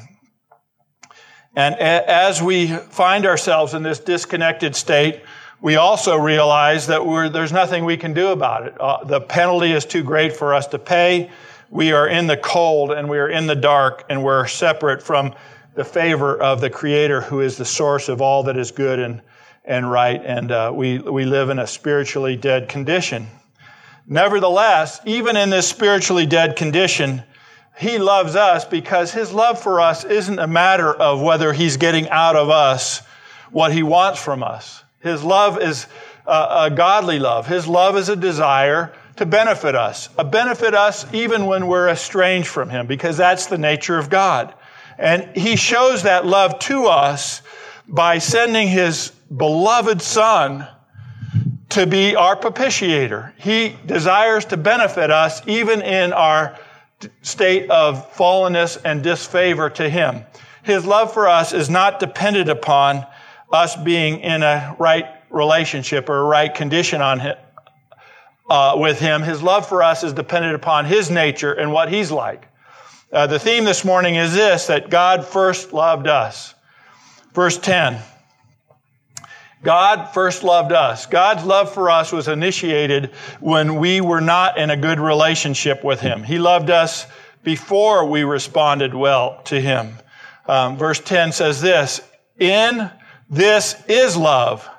And 1.58 1.75
as 1.75 2.42
we 2.42 2.68
find 2.68 3.25
ourselves 3.25 3.74
in 3.74 3.84
this 3.84 4.00
disconnected 4.00 4.75
state, 4.75 5.24
we 5.66 5.78
also 5.78 6.16
realize 6.16 6.86
that 6.86 7.02
there's 7.34 7.52
nothing 7.52 7.86
we 7.86 7.98
can 7.98 8.14
do 8.14 8.28
about 8.28 8.68
it. 8.68 8.80
Uh, 8.80 9.04
the 9.04 9.20
penalty 9.20 9.72
is 9.72 9.84
too 9.84 10.04
great 10.04 10.32
for 10.32 10.54
us 10.54 10.68
to 10.68 10.78
pay. 10.78 11.32
We 11.72 11.92
are 11.92 12.08
in 12.08 12.28
the 12.28 12.38
cold 12.38 12.92
and 12.92 13.10
we 13.10 13.18
are 13.18 13.30
in 13.30 13.48
the 13.48 13.56
dark 13.56 14.06
and 14.08 14.24
we're 14.24 14.46
separate 14.46 15.02
from 15.02 15.34
the 15.74 15.84
favor 15.84 16.40
of 16.40 16.62
the 16.62 16.70
Creator 16.70 17.22
who 17.22 17.42
is 17.42 17.58
the 17.58 17.66
source 17.66 18.10
of 18.10 18.22
all 18.22 18.44
that 18.44 18.58
is 18.58 18.70
good 18.70 19.00
and, 19.00 19.24
and 19.64 19.90
right. 19.90 20.22
And 20.24 20.52
uh, 20.52 20.72
we, 20.72 21.00
we 21.00 21.26
live 21.26 21.50
in 21.50 21.58
a 21.58 21.66
spiritually 21.66 22.36
dead 22.36 22.70
condition. 22.70 23.26
Nevertheless, 24.06 25.00
even 25.04 25.36
in 25.36 25.50
this 25.50 25.68
spiritually 25.68 26.28
dead 26.28 26.58
condition, 26.58 27.24
he 27.76 27.98
loves 27.98 28.36
us 28.36 28.66
because 28.66 29.12
His 29.12 29.34
love 29.34 29.60
for 29.60 29.82
us 29.82 30.04
isn't 30.04 30.38
a 30.38 30.46
matter 30.46 30.94
of 30.94 31.24
whether 31.24 31.54
He's 31.54 31.78
getting 31.78 32.08
out 32.10 32.36
of 32.36 32.52
us 32.52 33.02
what 33.50 33.74
He 33.74 33.82
wants 33.82 34.22
from 34.22 34.44
us. 34.44 34.85
His 35.06 35.24
love 35.24 35.62
is 35.62 35.86
a, 36.26 36.48
a 36.62 36.72
godly 36.72 37.20
love. 37.20 37.46
His 37.46 37.68
love 37.68 37.96
is 37.96 38.10
a 38.10 38.16
desire 38.16 38.92
to 39.18 39.26
benefit 39.28 39.76
us, 39.76 40.10
a 40.18 40.24
benefit 40.24 40.74
us 40.74 41.06
even 41.14 41.46
when 41.46 41.68
we're 41.68 41.90
estranged 41.90 42.48
from 42.48 42.70
Him, 42.72 42.88
because 42.88 43.16
that's 43.16 43.46
the 43.46 43.58
nature 43.60 44.00
of 44.00 44.10
God. 44.10 44.56
And 44.98 45.29
He 45.38 45.58
shows 45.58 46.03
that 46.03 46.25
love 46.25 46.58
to 46.60 46.88
us 46.88 47.44
by 47.88 48.18
sending 48.18 48.68
His 48.68 49.12
beloved 49.38 50.01
Son 50.01 50.68
to 51.70 51.86
be 51.86 52.16
our 52.16 52.36
propitiator. 52.36 53.32
He 53.38 53.77
desires 53.86 54.46
to 54.46 54.58
benefit 54.58 55.12
us 55.12 55.48
even 55.48 55.84
in 55.84 56.14
our 56.14 56.58
state 57.22 57.70
of 57.70 58.12
fallenness 58.16 58.82
and 58.84 59.03
disfavor 59.03 59.70
to 59.70 59.88
Him. 59.88 60.24
His 60.64 60.84
love 60.84 61.14
for 61.14 61.27
us 61.27 61.53
is 61.53 61.70
not 61.70 62.00
dependent 62.00 62.50
upon 62.50 63.06
us 63.51 63.75
being 63.75 64.20
in 64.20 64.44
a 64.44 64.75
right 64.79 65.05
relationship 65.29 66.10
or 66.10 66.20
a 66.20 66.24
right 66.24 66.53
condition 66.53 67.01
on 67.01 67.20
him, 67.20 67.36
uh, 68.50 68.75
with 68.77 69.00
Him. 69.00 69.22
His 69.22 69.42
love 69.42 69.68
for 69.68 69.84
us 69.84 70.03
is 70.03 70.14
dependent 70.14 70.55
upon 70.55 70.86
His 70.86 71.10
nature 71.10 71.53
and 71.53 71.72
what 71.72 71.92
He's 71.92 72.12
like. 72.12 72.48
Uh, 73.12 73.27
the 73.27 73.40
theme 73.40 73.64
this 73.64 73.86
morning 73.86 74.16
is 74.16 74.34
this 74.34 74.68
that 74.68 74.90
God 74.90 75.25
first 75.25 75.74
loved 75.74 76.08
us. 76.08 76.53
Verse 77.34 77.58
10. 77.58 78.01
God 79.64 80.14
first 80.14 80.44
loved 80.44 80.72
us. 80.72 81.08
God's 81.08 81.44
love 81.44 81.74
for 81.74 81.90
us 81.90 82.12
was 82.12 82.27
initiated 82.27 83.08
when 83.40 83.77
we 83.77 84.00
were 84.00 84.22
not 84.22 84.60
in 84.60 84.70
a 84.70 84.77
good 84.77 85.00
relationship 85.00 85.84
with 85.84 86.00
Him. 86.00 86.24
He 86.24 86.38
loved 86.38 86.70
us 86.70 87.08
before 87.44 88.05
we 88.05 88.24
responded 88.24 88.94
well 88.94 89.42
to 89.46 89.60
Him. 89.60 89.98
Um, 90.48 90.77
verse 90.77 91.00
10 91.00 91.31
says 91.31 91.62
this, 91.62 92.01
in 92.38 92.92
this 93.29 93.75
is 93.88 94.16
love, 94.16 94.70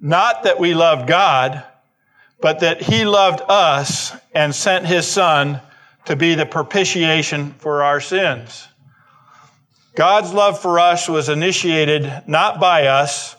not 0.00 0.42
that 0.44 0.60
we 0.60 0.74
loved 0.74 1.08
God, 1.08 1.64
but 2.40 2.60
that 2.60 2.82
He 2.82 3.04
loved 3.04 3.42
us 3.48 4.14
and 4.34 4.54
sent 4.54 4.86
His 4.86 5.06
Son 5.06 5.60
to 6.04 6.16
be 6.16 6.34
the 6.34 6.46
propitiation 6.46 7.52
for 7.58 7.82
our 7.82 8.00
sins. 8.00 8.68
God's 9.94 10.32
love 10.32 10.60
for 10.60 10.78
us 10.78 11.08
was 11.08 11.28
initiated 11.28 12.22
not 12.26 12.60
by 12.60 12.86
us, 12.86 13.34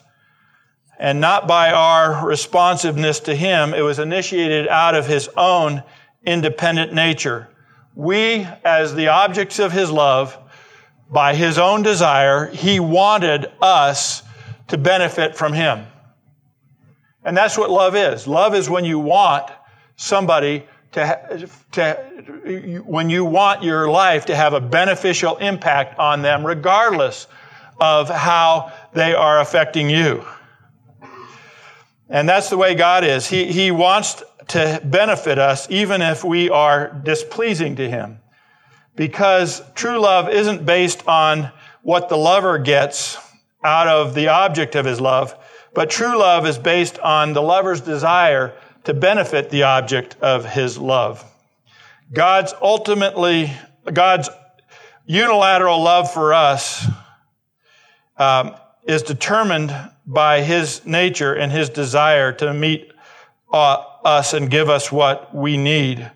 and 1.00 1.22
not 1.22 1.48
by 1.48 1.72
our 1.72 2.26
responsiveness 2.26 3.20
to 3.22 3.36
Him. 3.36 3.74
It 3.74 3.82
was 3.82 4.00
initiated 4.00 4.68
out 4.68 4.96
of 4.96 5.06
His 5.06 5.30
own 5.38 5.84
independent 6.26 6.94
nature. 6.94 7.48
We, 7.94 8.48
as 8.66 8.96
the 8.96 9.10
objects 9.10 9.60
of 9.60 9.72
His 9.72 9.92
love, 9.92 10.38
by 11.10 11.36
His 11.36 11.60
own 11.60 11.84
desire, 11.84 12.48
He 12.48 12.80
wanted 12.80 13.46
us 13.62 14.24
to 14.68 14.78
benefit 14.78 15.36
from 15.36 15.54
Him. 15.54 15.86
And 17.24 17.36
that's 17.36 17.58
what 17.58 17.70
love 17.70 17.96
is. 17.96 18.28
Love 18.28 18.56
is 18.56 18.70
when 18.70 18.86
you 18.86 19.00
want 19.00 19.52
somebody 19.96 20.66
to, 20.94 21.50
to, 21.74 21.94
when 22.86 23.10
you 23.10 23.26
want 23.26 23.64
your 23.64 23.90
life 23.90 24.26
to 24.26 24.36
have 24.36 24.54
a 24.54 24.62
beneficial 24.62 25.38
impact 25.38 26.00
on 26.00 26.22
them, 26.22 26.46
regardless 26.46 27.28
of 27.80 28.10
how 28.10 28.72
they 28.94 29.14
are 29.14 29.40
affecting 29.40 29.90
you. 29.90 30.26
And 32.10 32.28
that's 32.28 32.50
the 32.50 32.58
way 32.58 32.74
God 32.74 33.04
is. 33.04 33.28
He, 33.28 33.52
he 33.52 33.72
wants 33.72 34.24
to 34.50 34.82
benefit 34.84 35.38
us 35.38 35.68
even 35.70 36.02
if 36.02 36.24
we 36.24 36.50
are 36.50 36.94
displeasing 37.04 37.76
to 37.76 37.90
Him. 37.90 38.20
Because 38.96 39.62
true 39.76 40.00
love 40.00 40.30
isn't 40.30 40.66
based 40.66 41.06
on 41.08 41.52
what 41.84 42.10
the 42.10 42.18
lover 42.18 42.58
gets 42.58 43.18
out 43.64 43.88
of 43.88 44.14
the 44.14 44.28
object 44.28 44.76
of 44.76 44.86
his 44.86 45.02
love, 45.02 45.36
but 45.74 45.90
true 45.90 46.18
love 46.18 46.46
is 46.46 46.58
based 46.58 47.00
on 47.00 47.34
the 47.34 47.42
lover's 47.42 47.82
desire 47.82 48.54
to 48.84 48.94
benefit 48.94 49.50
the 49.50 49.64
object 49.64 50.16
of 50.22 50.46
his 50.46 50.78
love. 50.78 51.24
God's 52.14 52.54
ultimately, 52.62 53.52
God's 53.92 54.30
unilateral 55.06 55.82
love 55.82 56.12
for 56.12 56.34
us 56.34 56.86
um, 58.18 58.56
is 58.86 59.04
determined 59.04 59.76
by 60.06 60.42
his 60.42 60.86
nature 60.86 61.34
and 61.34 61.52
his 61.52 61.70
desire 61.70 62.32
to 62.34 62.54
meet 62.54 62.92
uh, 63.52 63.84
us 64.04 64.34
and 64.34 64.50
give 64.50 64.70
us 64.70 64.92
what 64.92 65.36
we 65.36 65.58
need 65.58 66.10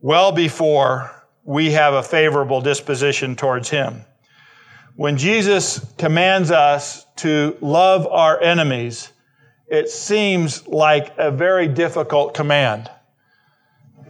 well 0.00 0.32
before 0.32 1.10
we 1.44 1.72
have 1.72 1.94
a 1.94 2.02
favorable 2.02 2.60
disposition 2.60 3.36
towards 3.36 3.70
him. 3.70 4.04
When 4.96 5.16
Jesus 5.16 5.84
commands 5.98 6.52
us 6.52 7.04
to 7.16 7.56
love 7.60 8.06
our 8.06 8.40
enemies, 8.40 9.12
it 9.66 9.88
seems 9.88 10.68
like 10.68 11.12
a 11.18 11.32
very 11.32 11.66
difficult 11.66 12.34
command. 12.34 12.88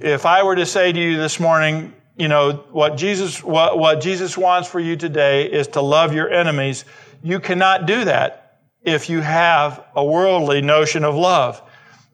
If 0.01 0.27
I 0.27 0.43
were 0.43 0.57
to 0.57 0.67
say 0.67 0.93
to 0.93 0.99
you 1.01 1.17
this 1.17 1.41
morning, 1.41 1.95
you 2.19 2.29
know, 2.29 2.65
what 2.71 2.99
Jesus, 2.99 3.43
what, 3.43 3.79
what 3.79 4.03
Jesus 4.03 4.37
wants 4.37 4.69
for 4.69 4.79
you 4.79 4.95
today 4.95 5.51
is 5.51 5.69
to 5.69 5.81
love 5.81 6.13
your 6.13 6.31
enemies, 6.31 6.85
you 7.23 7.41
cannot 7.41 7.87
do 7.87 8.05
that 8.05 8.59
if 8.83 9.09
you 9.09 9.23
have 9.23 9.83
a 9.97 10.05
worldly 10.05 10.61
notion 10.61 11.03
of 11.03 11.15
love. 11.15 11.63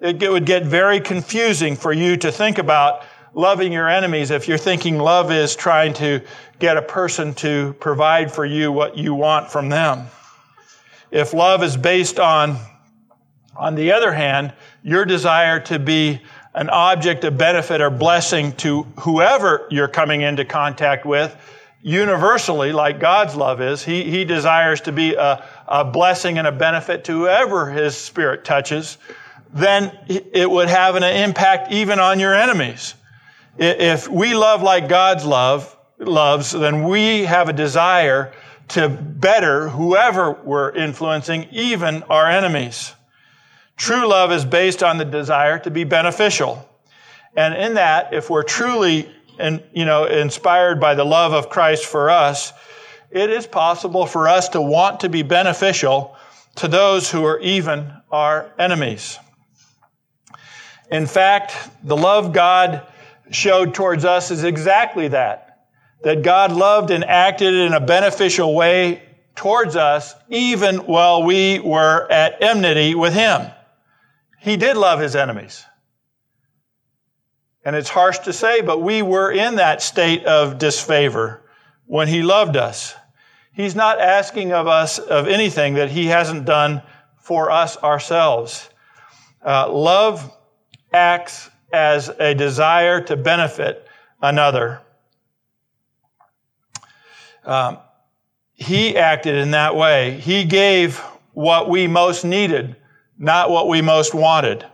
It 0.01 0.31
would 0.31 0.47
get 0.47 0.65
very 0.65 1.01
confusing 1.01 1.75
for 1.75 1.93
you 1.93 2.17
to 2.19 2.31
think 2.31 2.59
about 2.59 3.03
loving 3.35 3.73
your 3.73 3.89
enemies 3.89 4.31
if 4.31 4.49
you're 4.49 4.59
thinking 4.59 4.99
love 4.99 5.31
is 5.31 5.55
trying 5.55 5.95
to 5.95 6.21
get 6.59 6.77
a 6.77 6.83
person 6.83 7.35
to 7.35 7.75
provide 7.81 8.31
for 8.33 8.45
you 8.45 8.73
what 8.73 8.97
you 8.97 9.15
want 9.15 9.51
from 9.51 9.69
them. 9.69 10.07
If 11.11 11.33
love 11.33 11.63
is 11.63 11.77
based 11.77 12.21
on, 12.21 12.59
on 13.57 13.75
the 13.75 13.93
other 13.93 14.13
hand, 14.13 14.53
your 14.83 15.05
desire 15.05 15.61
to 15.61 15.79
be 15.79 16.21
an 16.55 16.69
object 16.69 17.25
of 17.25 17.39
benefit 17.39 17.81
or 17.81 17.91
blessing 17.91 18.53
to 18.53 18.83
whoever 19.01 19.67
you're 19.71 19.89
coming 19.89 20.23
into 20.23 20.45
contact 20.45 21.07
with, 21.07 21.35
universally, 21.83 22.73
like 22.73 23.01
God's 23.01 23.35
love 23.35 23.61
is, 23.61 23.83
He, 23.85 24.05
he 24.05 24.25
desires 24.25 24.81
to 24.83 24.93
be 24.93 25.15
a, 25.15 25.45
a 25.67 25.85
blessing 25.85 26.39
and 26.39 26.47
a 26.47 26.53
benefit 26.53 27.05
to 27.05 27.13
whoever 27.13 27.71
His 27.71 27.97
Spirit 27.97 28.45
touches, 28.45 28.99
then 29.53 29.97
it 30.07 30.49
would 30.49 30.69
have 30.69 30.95
an 30.95 31.03
impact 31.03 31.73
even 31.73 31.99
on 31.99 32.21
your 32.21 32.35
enemies. 32.35 32.95
If 33.63 34.09
we 34.09 34.35
love 34.35 34.63
like 34.63 34.89
God's 34.89 35.27
love 35.27 35.77
loves, 35.99 36.51
then 36.51 36.85
we 36.85 37.25
have 37.25 37.51
a 37.51 37.53
desire 37.53 38.33
to 38.69 38.89
better 38.89 39.69
whoever 39.69 40.33
we're 40.33 40.71
influencing, 40.71 41.47
even 41.51 42.03
our 42.05 42.27
enemies. 42.27 42.95
True 43.77 44.09
love 44.09 44.33
is 44.33 44.47
based 44.47 44.83
on 44.83 44.97
the 44.97 45.05
desire 45.05 45.59
to 45.59 45.71
be 45.71 45.85
beneficial. 45.85 46.67
And 47.37 47.55
in 47.55 47.75
that, 47.75 48.15
if 48.15 48.31
we're 48.31 48.45
truly 48.45 49.11
and, 49.39 49.63
you 49.75 49.85
know, 49.85 50.07
inspired 50.07 50.81
by 50.81 50.95
the 50.95 51.05
love 51.05 51.35
of 51.35 51.51
Christ 51.51 51.85
for 51.85 52.09
us, 52.09 52.55
it 53.11 53.29
is 53.29 53.47
possible 53.47 54.07
for 54.07 54.27
us 54.27 54.49
to 54.51 54.63
want 54.63 55.01
to 55.01 55.11
be 55.11 55.23
beneficial 55.23 56.17
to 56.57 56.67
those 56.67 57.11
who 57.11 57.27
are 57.27 57.39
even 57.41 57.93
our 58.11 58.51
enemies. 58.59 59.19
In 60.91 61.07
fact, 61.07 61.55
the 61.85 61.97
love 61.97 62.33
God 62.33 62.87
showed 63.31 63.75
towards 63.75 64.05
us 64.05 64.31
is 64.31 64.45
exactly 64.45 65.09
that. 65.09 65.47
That 66.03 66.23
God 66.23 66.53
loved 66.53 66.91
and 66.91 67.05
acted 67.05 67.55
in 67.55 67.73
a 67.73 67.81
beneficial 67.81 68.55
way 68.55 69.03
towards 69.35 69.77
us 69.77 70.15
even 70.29 70.79
while 70.79 71.23
we 71.23 71.61
were 71.61 72.11
at 72.11 72.43
enmity 72.43 72.95
with 72.95 73.15
Him. 73.15 73.51
He 74.41 74.57
did 74.57 74.77
love 74.77 75.01
His 75.01 75.15
enemies. 75.15 75.65
And 77.65 77.77
it's 77.77 77.91
harsh 77.91 78.19
to 78.21 78.33
say, 78.33 78.63
but 78.63 78.81
we 78.81 79.03
were 79.03 79.31
in 79.31 79.57
that 79.57 79.83
state 79.83 80.25
of 80.25 80.59
disfavor 80.59 81.43
when 81.87 82.09
He 82.09 82.23
loved 82.23 82.57
us. 82.57 82.95
He's 83.53 83.75
not 83.75 84.01
asking 84.01 84.53
of 84.53 84.67
us 84.67 84.99
of 84.99 85.29
anything 85.29 85.75
that 85.75 85.91
He 85.91 86.07
hasn't 86.07 86.47
done 86.47 86.83
for 87.19 87.51
us 87.51 87.77
ourselves. 87.77 88.71
Uh, 89.45 89.71
love 89.71 90.35
acts 90.93 91.51
as 91.73 92.09
a 92.09 92.35
desire 92.35 93.01
to 93.03 93.17
benefit 93.17 93.87
another. 94.23 94.81
Um, 97.45 97.79
he 98.55 98.97
acted 98.97 99.37
in 99.37 99.53
that 99.53 99.75
way. 99.75 100.21
He 100.21 100.45
gave 100.45 100.99
what 101.33 101.69
we 101.69 101.87
most 101.87 102.25
needed, 102.25 102.77
not 103.19 103.51
what 103.51 103.69
we 103.69 103.81
most 103.81 104.15
wanted. 104.15 104.67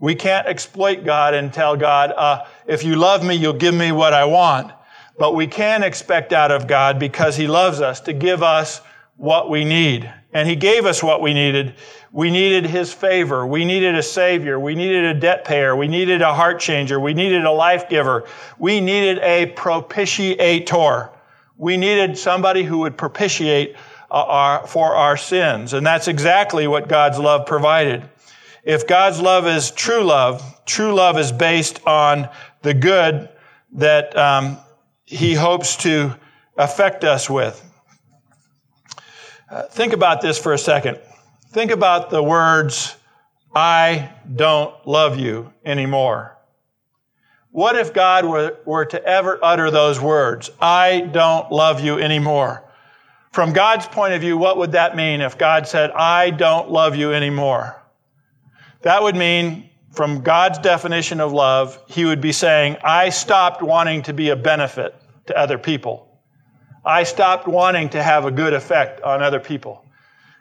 We 0.00 0.14
can't 0.14 0.46
exploit 0.46 1.04
God 1.04 1.34
and 1.34 1.52
tell 1.52 1.76
God, 1.76 2.12
uh, 2.16 2.44
if 2.66 2.82
you 2.82 2.96
love 2.96 3.24
me, 3.24 3.34
you'll 3.34 3.52
give 3.52 3.74
me 3.74 3.92
what 3.92 4.12
I 4.12 4.24
want. 4.24 4.72
But 5.18 5.34
we 5.34 5.46
can 5.46 5.82
expect 5.82 6.32
out 6.32 6.50
of 6.50 6.66
God 6.66 6.98
because 6.98 7.36
He 7.36 7.46
loves 7.46 7.80
us 7.80 8.00
to 8.02 8.12
give 8.12 8.42
us 8.42 8.80
what 9.16 9.48
we 9.48 9.64
need. 9.64 10.12
And 10.34 10.48
He 10.48 10.56
gave 10.56 10.84
us 10.84 11.02
what 11.02 11.22
we 11.22 11.32
needed. 11.32 11.74
We 12.12 12.30
needed 12.30 12.66
His 12.66 12.92
favor. 12.92 13.46
We 13.46 13.64
needed 13.64 13.94
a 13.94 14.02
Savior. 14.02 14.58
We 14.58 14.74
needed 14.74 15.04
a 15.04 15.14
debt 15.18 15.44
payer. 15.44 15.74
We 15.76 15.86
needed 15.86 16.20
a 16.22 16.34
heart 16.34 16.58
changer. 16.58 16.98
We 16.98 17.14
needed 17.14 17.44
a 17.44 17.52
life 17.52 17.88
giver. 17.88 18.26
We 18.58 18.80
needed 18.80 19.20
a 19.20 19.52
propitiator. 19.54 21.10
We 21.56 21.76
needed 21.76 22.18
somebody 22.18 22.64
who 22.64 22.78
would 22.78 22.98
propitiate 22.98 23.76
uh, 24.10 24.24
our, 24.24 24.66
for 24.66 24.94
our 24.94 25.16
sins. 25.16 25.72
And 25.72 25.86
that's 25.86 26.08
exactly 26.08 26.66
what 26.66 26.88
God's 26.88 27.18
love 27.18 27.46
provided. 27.46 28.02
If 28.64 28.86
God's 28.86 29.20
love 29.20 29.46
is 29.46 29.70
true 29.70 30.02
love, 30.02 30.42
true 30.66 30.94
love 30.94 31.18
is 31.18 31.30
based 31.30 31.86
on 31.86 32.28
the 32.62 32.74
good 32.74 33.28
that 33.72 34.16
um, 34.16 34.58
He 35.04 35.34
hopes 35.34 35.76
to 35.78 36.16
affect 36.56 37.04
us 37.04 37.30
with. 37.30 37.62
Uh, 39.54 39.62
think 39.68 39.92
about 39.92 40.20
this 40.20 40.36
for 40.36 40.52
a 40.52 40.58
second. 40.58 40.98
Think 41.50 41.70
about 41.70 42.10
the 42.10 42.20
words, 42.20 42.96
I 43.54 44.10
don't 44.34 44.74
love 44.84 45.16
you 45.16 45.52
anymore. 45.64 46.36
What 47.52 47.76
if 47.76 47.94
God 47.94 48.24
were, 48.24 48.58
were 48.64 48.84
to 48.86 49.00
ever 49.04 49.38
utter 49.40 49.70
those 49.70 50.00
words, 50.00 50.50
I 50.60 51.02
don't 51.02 51.52
love 51.52 51.80
you 51.80 52.00
anymore? 52.00 52.64
From 53.30 53.52
God's 53.52 53.86
point 53.86 54.12
of 54.12 54.20
view, 54.20 54.36
what 54.36 54.56
would 54.56 54.72
that 54.72 54.96
mean 54.96 55.20
if 55.20 55.38
God 55.38 55.68
said, 55.68 55.92
I 55.92 56.30
don't 56.30 56.72
love 56.72 56.96
you 56.96 57.12
anymore? 57.12 57.80
That 58.82 59.04
would 59.04 59.14
mean, 59.14 59.70
from 59.92 60.22
God's 60.22 60.58
definition 60.58 61.20
of 61.20 61.32
love, 61.32 61.80
He 61.86 62.04
would 62.04 62.20
be 62.20 62.32
saying, 62.32 62.78
I 62.82 63.10
stopped 63.10 63.62
wanting 63.62 64.02
to 64.02 64.12
be 64.12 64.30
a 64.30 64.36
benefit 64.36 64.96
to 65.26 65.38
other 65.38 65.58
people. 65.58 66.03
I 66.84 67.04
stopped 67.04 67.46
wanting 67.46 67.90
to 67.90 68.02
have 68.02 68.24
a 68.24 68.30
good 68.30 68.52
effect 68.52 69.02
on 69.02 69.22
other 69.22 69.40
people. 69.40 69.84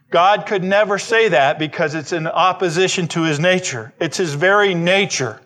God 0.10 0.46
could 0.46 0.64
never 0.64 1.00
say 1.00 1.30
that 1.30 1.58
because 1.58 1.96
it's 1.96 2.14
in 2.14 2.28
opposition 2.28 3.08
to 3.10 3.24
His 3.24 3.40
nature. 3.40 3.94
It's 4.00 4.18
His 4.18 4.34
very 4.34 4.74
nature 4.74 5.42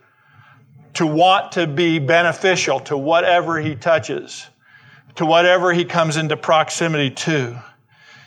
to 0.95 1.05
want 1.05 1.53
to 1.53 1.67
be 1.67 1.99
beneficial 1.99 2.79
to 2.81 2.97
whatever 2.97 3.59
He 3.59 3.75
touches, 3.75 4.47
to 5.15 5.25
whatever 5.25 5.71
He 5.71 5.85
comes 5.85 6.17
into 6.17 6.35
proximity 6.35 7.11
to. 7.11 7.61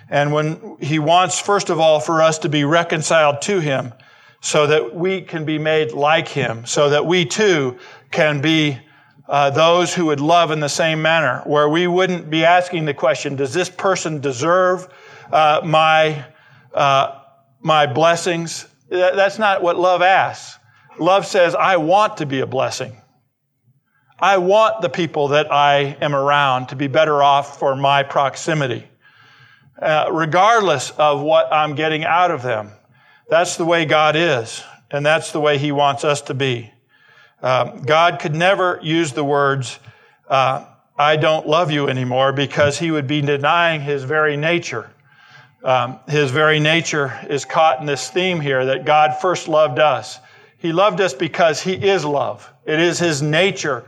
And 0.08 0.32
when 0.32 0.76
He 0.80 0.98
wants, 0.98 1.38
first 1.38 1.70
of 1.70 1.78
all, 1.80 2.00
for 2.00 2.22
us 2.22 2.38
to 2.38 2.48
be 2.48 2.64
reconciled 2.64 3.42
to 3.42 3.60
Him, 3.60 3.92
so 4.40 4.66
that 4.66 4.94
we 4.94 5.20
can 5.20 5.44
be 5.44 5.58
made 5.58 5.92
like 5.92 6.28
him, 6.28 6.64
so 6.64 6.90
that 6.90 7.04
we 7.04 7.24
too 7.24 7.78
can 8.10 8.40
be 8.40 8.78
uh, 9.30 9.48
those 9.48 9.94
who 9.94 10.06
would 10.06 10.18
love 10.18 10.50
in 10.50 10.58
the 10.58 10.68
same 10.68 11.00
manner, 11.00 11.40
where 11.46 11.68
we 11.68 11.86
wouldn't 11.86 12.28
be 12.28 12.44
asking 12.44 12.84
the 12.84 12.92
question, 12.92 13.36
does 13.36 13.54
this 13.54 13.70
person 13.70 14.20
deserve 14.20 14.92
uh, 15.30 15.60
my, 15.64 16.24
uh, 16.74 17.16
my 17.60 17.86
blessings? 17.86 18.66
That's 18.88 19.38
not 19.38 19.62
what 19.62 19.78
love 19.78 20.02
asks. 20.02 20.58
Love 20.98 21.24
says, 21.26 21.54
I 21.54 21.76
want 21.76 22.16
to 22.16 22.26
be 22.26 22.40
a 22.40 22.46
blessing. 22.46 22.96
I 24.18 24.38
want 24.38 24.82
the 24.82 24.90
people 24.90 25.28
that 25.28 25.52
I 25.52 25.96
am 26.00 26.12
around 26.12 26.66
to 26.70 26.76
be 26.76 26.88
better 26.88 27.22
off 27.22 27.56
for 27.56 27.76
my 27.76 28.02
proximity, 28.02 28.84
uh, 29.80 30.08
regardless 30.10 30.90
of 30.90 31.22
what 31.22 31.52
I'm 31.52 31.76
getting 31.76 32.04
out 32.04 32.32
of 32.32 32.42
them. 32.42 32.72
That's 33.28 33.56
the 33.56 33.64
way 33.64 33.84
God 33.84 34.16
is, 34.16 34.64
and 34.90 35.06
that's 35.06 35.30
the 35.30 35.40
way 35.40 35.56
He 35.56 35.70
wants 35.70 36.02
us 36.02 36.20
to 36.22 36.34
be. 36.34 36.72
Uh, 37.42 37.64
God 37.64 38.20
could 38.20 38.34
never 38.34 38.78
use 38.82 39.12
the 39.12 39.24
words, 39.24 39.78
uh, 40.28 40.64
I 40.98 41.16
don't 41.16 41.46
love 41.46 41.70
you 41.70 41.88
anymore, 41.88 42.32
because 42.32 42.78
He 42.78 42.90
would 42.90 43.06
be 43.06 43.20
denying 43.20 43.80
His 43.80 44.04
very 44.04 44.36
nature. 44.36 44.90
Um, 45.62 46.00
his 46.08 46.30
very 46.30 46.58
nature 46.58 47.12
is 47.28 47.44
caught 47.44 47.80
in 47.80 47.86
this 47.86 48.08
theme 48.08 48.40
here 48.40 48.64
that 48.64 48.86
God 48.86 49.20
first 49.20 49.46
loved 49.46 49.78
us. 49.78 50.18
He 50.56 50.72
loved 50.72 51.02
us 51.02 51.12
because 51.12 51.60
He 51.60 51.74
is 51.74 52.02
love. 52.02 52.50
It 52.64 52.80
is 52.80 52.98
His 52.98 53.20
nature 53.20 53.84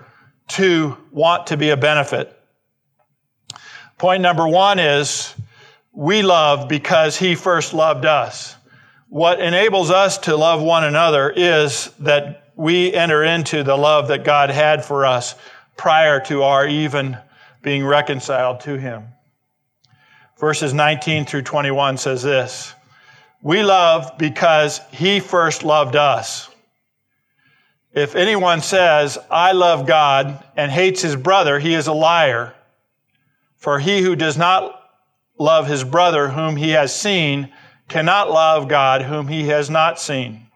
to 0.48 0.98
want 1.10 1.46
to 1.46 1.56
be 1.56 1.70
a 1.70 1.76
benefit. 1.76 2.38
Point 3.96 4.20
number 4.20 4.46
one 4.46 4.78
is 4.78 5.34
we 5.92 6.20
love 6.20 6.68
because 6.68 7.16
He 7.16 7.34
first 7.34 7.72
loved 7.72 8.04
us 8.04 8.56
what 9.12 9.42
enables 9.42 9.90
us 9.90 10.16
to 10.16 10.34
love 10.34 10.62
one 10.62 10.84
another 10.84 11.28
is 11.28 11.90
that 11.98 12.41
we 12.62 12.94
enter 12.94 13.24
into 13.24 13.64
the 13.64 13.76
love 13.76 14.06
that 14.06 14.22
God 14.22 14.48
had 14.48 14.84
for 14.84 15.04
us 15.04 15.34
prior 15.76 16.20
to 16.26 16.44
our 16.44 16.64
even 16.64 17.18
being 17.60 17.84
reconciled 17.84 18.60
to 18.60 18.78
Him. 18.78 19.08
Verses 20.38 20.72
19 20.72 21.24
through 21.24 21.42
21 21.42 21.96
says 21.96 22.22
this 22.22 22.72
We 23.42 23.64
love 23.64 24.12
because 24.16 24.80
He 24.92 25.18
first 25.18 25.64
loved 25.64 25.96
us. 25.96 26.48
If 27.94 28.14
anyone 28.14 28.60
says, 28.60 29.18
I 29.28 29.50
love 29.52 29.84
God 29.84 30.44
and 30.56 30.70
hates 30.70 31.02
his 31.02 31.16
brother, 31.16 31.58
he 31.58 31.74
is 31.74 31.88
a 31.88 31.92
liar. 31.92 32.54
For 33.56 33.80
he 33.80 34.02
who 34.02 34.14
does 34.14 34.38
not 34.38 34.80
love 35.36 35.66
his 35.66 35.82
brother 35.82 36.28
whom 36.28 36.54
he 36.56 36.70
has 36.70 36.94
seen 36.94 37.52
cannot 37.88 38.30
love 38.30 38.68
God 38.68 39.02
whom 39.02 39.26
he 39.26 39.48
has 39.48 39.68
not 39.68 40.00
seen. 40.00 40.46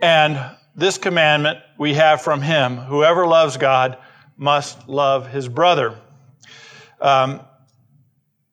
And 0.00 0.38
this 0.74 0.98
commandment 0.98 1.58
we 1.78 1.94
have 1.94 2.22
from 2.22 2.42
him 2.42 2.76
whoever 2.76 3.26
loves 3.26 3.56
God 3.56 3.98
must 4.36 4.88
love 4.88 5.30
his 5.30 5.48
brother. 5.48 5.98
Um, 7.00 7.40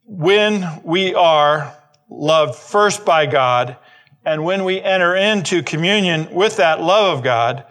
when 0.05 0.81
we 0.83 1.15
are 1.15 1.75
loved 2.09 2.55
first 2.55 3.05
by 3.05 3.25
God, 3.25 3.77
and 4.25 4.45
when 4.45 4.63
we 4.63 4.81
enter 4.81 5.15
into 5.15 5.63
communion 5.63 6.33
with 6.33 6.57
that 6.57 6.81
love 6.81 7.17
of 7.17 7.23
God, 7.23 7.65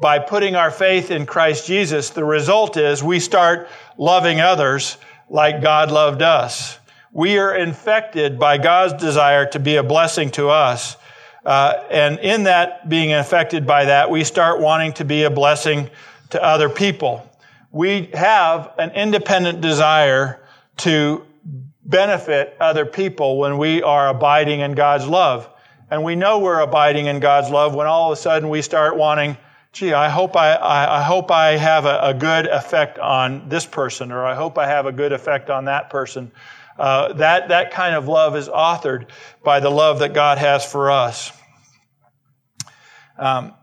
by 0.00 0.18
putting 0.18 0.56
our 0.56 0.70
faith 0.70 1.10
in 1.10 1.26
Christ 1.26 1.66
Jesus, 1.66 2.10
the 2.10 2.24
result 2.24 2.78
is 2.78 3.02
we 3.02 3.20
start 3.20 3.68
loving 3.98 4.40
others 4.40 4.96
like 5.28 5.60
God 5.60 5.90
loved 5.90 6.22
us 6.22 6.78
we 7.16 7.38
are 7.38 7.56
infected 7.56 8.38
by 8.38 8.58
God's 8.58 8.92
desire 9.02 9.46
to 9.46 9.58
be 9.58 9.76
a 9.76 9.82
blessing 9.82 10.30
to 10.32 10.50
us. 10.50 10.98
Uh, 11.46 11.84
and 11.90 12.18
in 12.18 12.42
that, 12.42 12.88
being 12.88 13.12
affected 13.12 13.66
by 13.66 13.84
that, 13.84 14.10
we 14.10 14.24
start 14.24 14.60
wanting 14.60 14.92
to 14.94 15.04
be 15.04 15.22
a 15.22 15.30
blessing 15.30 15.88
to 16.30 16.42
other 16.42 16.68
people. 16.68 17.22
We 17.70 18.10
have 18.14 18.72
an 18.78 18.90
independent 18.90 19.60
desire 19.60 20.44
to 20.78 21.24
benefit 21.84 22.56
other 22.58 22.84
people 22.84 23.38
when 23.38 23.58
we 23.58 23.80
are 23.80 24.08
abiding 24.08 24.58
in 24.58 24.72
God's 24.72 25.06
love. 25.06 25.48
And 25.88 26.02
we 26.02 26.16
know 26.16 26.40
we're 26.40 26.58
abiding 26.58 27.06
in 27.06 27.20
God's 27.20 27.48
love 27.48 27.76
when 27.76 27.86
all 27.86 28.10
of 28.10 28.18
a 28.18 28.20
sudden 28.20 28.48
we 28.48 28.60
start 28.60 28.96
wanting 28.96 29.36
gee, 29.76 29.92
I 29.92 30.08
hope 30.08 30.36
I, 30.36 30.54
I, 30.54 31.00
I 31.00 31.02
hope 31.02 31.30
I 31.30 31.58
have 31.58 31.84
a, 31.84 32.00
a, 32.00 32.14
good 32.14 32.46
effect 32.46 32.98
on 32.98 33.46
this 33.50 33.66
person, 33.66 34.10
or 34.10 34.24
I 34.24 34.34
hope 34.34 34.56
I 34.56 34.66
have 34.66 34.86
a 34.86 34.92
good 34.92 35.12
effect 35.12 35.50
on 35.50 35.66
that 35.66 35.90
person. 35.90 36.32
Uh, 36.78 37.12
that, 37.14 37.48
that 37.48 37.70
kind 37.70 37.94
of 37.94 38.08
love 38.08 38.36
is 38.36 38.48
authored 38.48 39.08
by 39.42 39.60
the 39.60 39.70
love 39.70 40.00
that 40.00 40.12
God 40.12 40.38
has 40.38 40.64
for 40.64 40.90
us. 40.90 41.32
Um, 43.18 43.54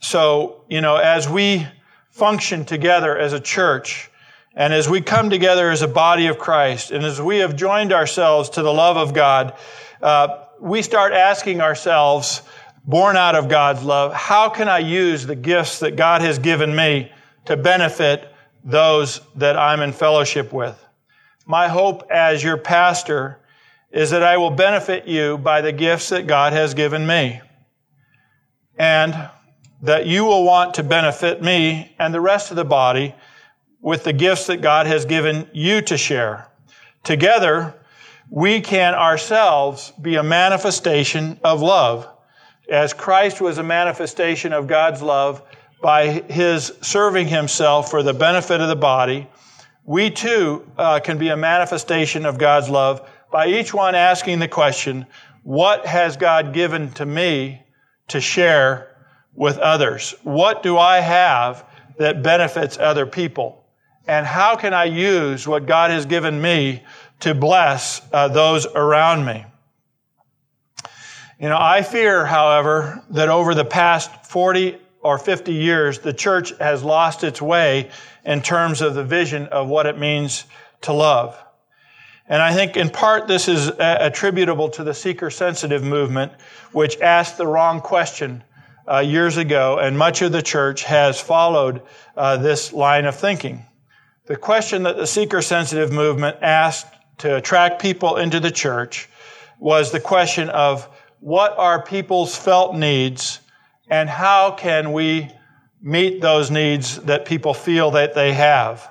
so, 0.00 0.64
you 0.68 0.80
know, 0.80 0.96
as 0.96 1.28
we 1.28 1.66
function 2.10 2.64
together 2.64 3.16
as 3.16 3.32
a 3.32 3.40
church, 3.40 4.10
and 4.54 4.72
as 4.72 4.88
we 4.88 5.00
come 5.02 5.30
together 5.30 5.70
as 5.70 5.82
a 5.82 5.88
body 5.88 6.28
of 6.28 6.38
Christ, 6.38 6.90
and 6.90 7.04
as 7.04 7.20
we 7.20 7.38
have 7.38 7.56
joined 7.56 7.92
ourselves 7.92 8.50
to 8.50 8.62
the 8.62 8.72
love 8.72 8.96
of 8.96 9.12
God, 9.12 9.54
uh, 10.00 10.44
we 10.60 10.82
start 10.82 11.12
asking 11.12 11.60
ourselves, 11.60 12.42
born 12.84 13.16
out 13.16 13.34
of 13.34 13.48
God's 13.48 13.82
love, 13.82 14.14
how 14.14 14.48
can 14.48 14.68
I 14.68 14.78
use 14.78 15.26
the 15.26 15.34
gifts 15.34 15.80
that 15.80 15.96
God 15.96 16.22
has 16.22 16.38
given 16.38 16.74
me 16.74 17.12
to 17.46 17.56
benefit 17.56 18.32
those 18.64 19.20
that 19.34 19.56
I'm 19.58 19.80
in 19.80 19.92
fellowship 19.92 20.52
with? 20.52 20.85
My 21.46 21.68
hope 21.68 22.10
as 22.10 22.42
your 22.42 22.56
pastor 22.56 23.38
is 23.92 24.10
that 24.10 24.22
I 24.22 24.36
will 24.36 24.50
benefit 24.50 25.06
you 25.06 25.38
by 25.38 25.60
the 25.60 25.72
gifts 25.72 26.08
that 26.08 26.26
God 26.26 26.52
has 26.52 26.74
given 26.74 27.06
me. 27.06 27.40
And 28.76 29.30
that 29.82 30.06
you 30.06 30.24
will 30.24 30.44
want 30.44 30.74
to 30.74 30.82
benefit 30.82 31.40
me 31.42 31.94
and 31.98 32.12
the 32.12 32.20
rest 32.20 32.50
of 32.50 32.56
the 32.56 32.64
body 32.64 33.14
with 33.80 34.02
the 34.02 34.12
gifts 34.12 34.46
that 34.48 34.60
God 34.60 34.86
has 34.86 35.04
given 35.04 35.48
you 35.52 35.80
to 35.82 35.96
share. 35.96 36.48
Together, 37.04 37.74
we 38.28 38.60
can 38.60 38.94
ourselves 38.94 39.92
be 40.02 40.16
a 40.16 40.22
manifestation 40.22 41.38
of 41.44 41.62
love. 41.62 42.08
As 42.68 42.92
Christ 42.92 43.40
was 43.40 43.58
a 43.58 43.62
manifestation 43.62 44.52
of 44.52 44.66
God's 44.66 45.00
love 45.00 45.42
by 45.80 46.08
his 46.08 46.72
serving 46.80 47.28
himself 47.28 47.90
for 47.90 48.02
the 48.02 48.14
benefit 48.14 48.60
of 48.60 48.68
the 48.68 48.74
body, 48.74 49.28
we 49.86 50.10
too 50.10 50.68
uh, 50.76 50.98
can 50.98 51.16
be 51.16 51.28
a 51.28 51.36
manifestation 51.36 52.26
of 52.26 52.38
God's 52.38 52.68
love 52.68 53.08
by 53.30 53.46
each 53.46 53.72
one 53.72 53.94
asking 53.94 54.40
the 54.40 54.48
question, 54.48 55.06
what 55.44 55.86
has 55.86 56.16
God 56.16 56.52
given 56.52 56.90
to 56.92 57.06
me 57.06 57.62
to 58.08 58.20
share 58.20 58.96
with 59.34 59.58
others? 59.58 60.14
What 60.24 60.64
do 60.64 60.76
I 60.76 60.98
have 60.98 61.64
that 61.98 62.22
benefits 62.22 62.76
other 62.78 63.06
people? 63.06 63.64
And 64.08 64.26
how 64.26 64.56
can 64.56 64.74
I 64.74 64.84
use 64.84 65.46
what 65.46 65.66
God 65.66 65.92
has 65.92 66.04
given 66.04 66.40
me 66.40 66.82
to 67.20 67.34
bless 67.34 68.02
uh, 68.12 68.28
those 68.28 68.66
around 68.66 69.24
me? 69.24 69.44
You 71.38 71.48
know, 71.48 71.58
I 71.60 71.82
fear, 71.82 72.24
however, 72.24 73.04
that 73.10 73.28
over 73.28 73.54
the 73.54 73.64
past 73.64 74.26
40 74.26 74.78
or 75.00 75.18
50 75.18 75.52
years, 75.52 76.00
the 76.00 76.12
church 76.12 76.56
has 76.58 76.82
lost 76.82 77.22
its 77.22 77.40
way 77.40 77.90
in 78.26 78.42
terms 78.42 78.82
of 78.82 78.94
the 78.94 79.04
vision 79.04 79.46
of 79.46 79.68
what 79.68 79.86
it 79.86 79.98
means 79.98 80.44
to 80.82 80.92
love. 80.92 81.42
And 82.28 82.42
I 82.42 82.52
think 82.52 82.76
in 82.76 82.90
part 82.90 83.28
this 83.28 83.46
is 83.46 83.70
attributable 83.78 84.68
to 84.70 84.84
the 84.84 84.92
seeker 84.92 85.30
sensitive 85.30 85.84
movement, 85.84 86.32
which 86.72 87.00
asked 87.00 87.38
the 87.38 87.46
wrong 87.46 87.80
question 87.80 88.42
uh, 88.90 88.98
years 88.98 89.36
ago, 89.36 89.78
and 89.78 89.96
much 89.96 90.22
of 90.22 90.32
the 90.32 90.42
church 90.42 90.82
has 90.84 91.20
followed 91.20 91.82
uh, 92.16 92.36
this 92.36 92.72
line 92.72 93.04
of 93.04 93.14
thinking. 93.14 93.64
The 94.26 94.36
question 94.36 94.82
that 94.82 94.96
the 94.96 95.06
seeker 95.06 95.40
sensitive 95.40 95.92
movement 95.92 96.38
asked 96.42 96.92
to 97.18 97.36
attract 97.36 97.80
people 97.80 98.16
into 98.16 98.40
the 98.40 98.50
church 98.50 99.08
was 99.60 99.92
the 99.92 100.00
question 100.00 100.48
of 100.50 100.88
what 101.20 101.56
are 101.56 101.82
people's 101.82 102.36
felt 102.36 102.74
needs 102.74 103.40
and 103.88 104.08
how 104.08 104.50
can 104.50 104.92
we 104.92 105.30
meet 105.86 106.20
those 106.20 106.50
needs 106.50 106.96
that 107.02 107.24
people 107.24 107.54
feel 107.54 107.92
that 107.92 108.12
they 108.12 108.32
have? 108.32 108.90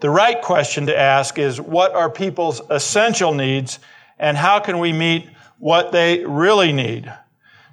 The 0.00 0.08
right 0.08 0.40
question 0.40 0.86
to 0.86 0.98
ask 0.98 1.38
is 1.38 1.60
what 1.60 1.94
are 1.94 2.10
people's 2.10 2.62
essential 2.70 3.34
needs 3.34 3.78
and 4.18 4.34
how 4.34 4.58
can 4.58 4.78
we 4.78 4.94
meet 4.94 5.28
what 5.58 5.92
they 5.92 6.24
really 6.24 6.72
need? 6.72 7.12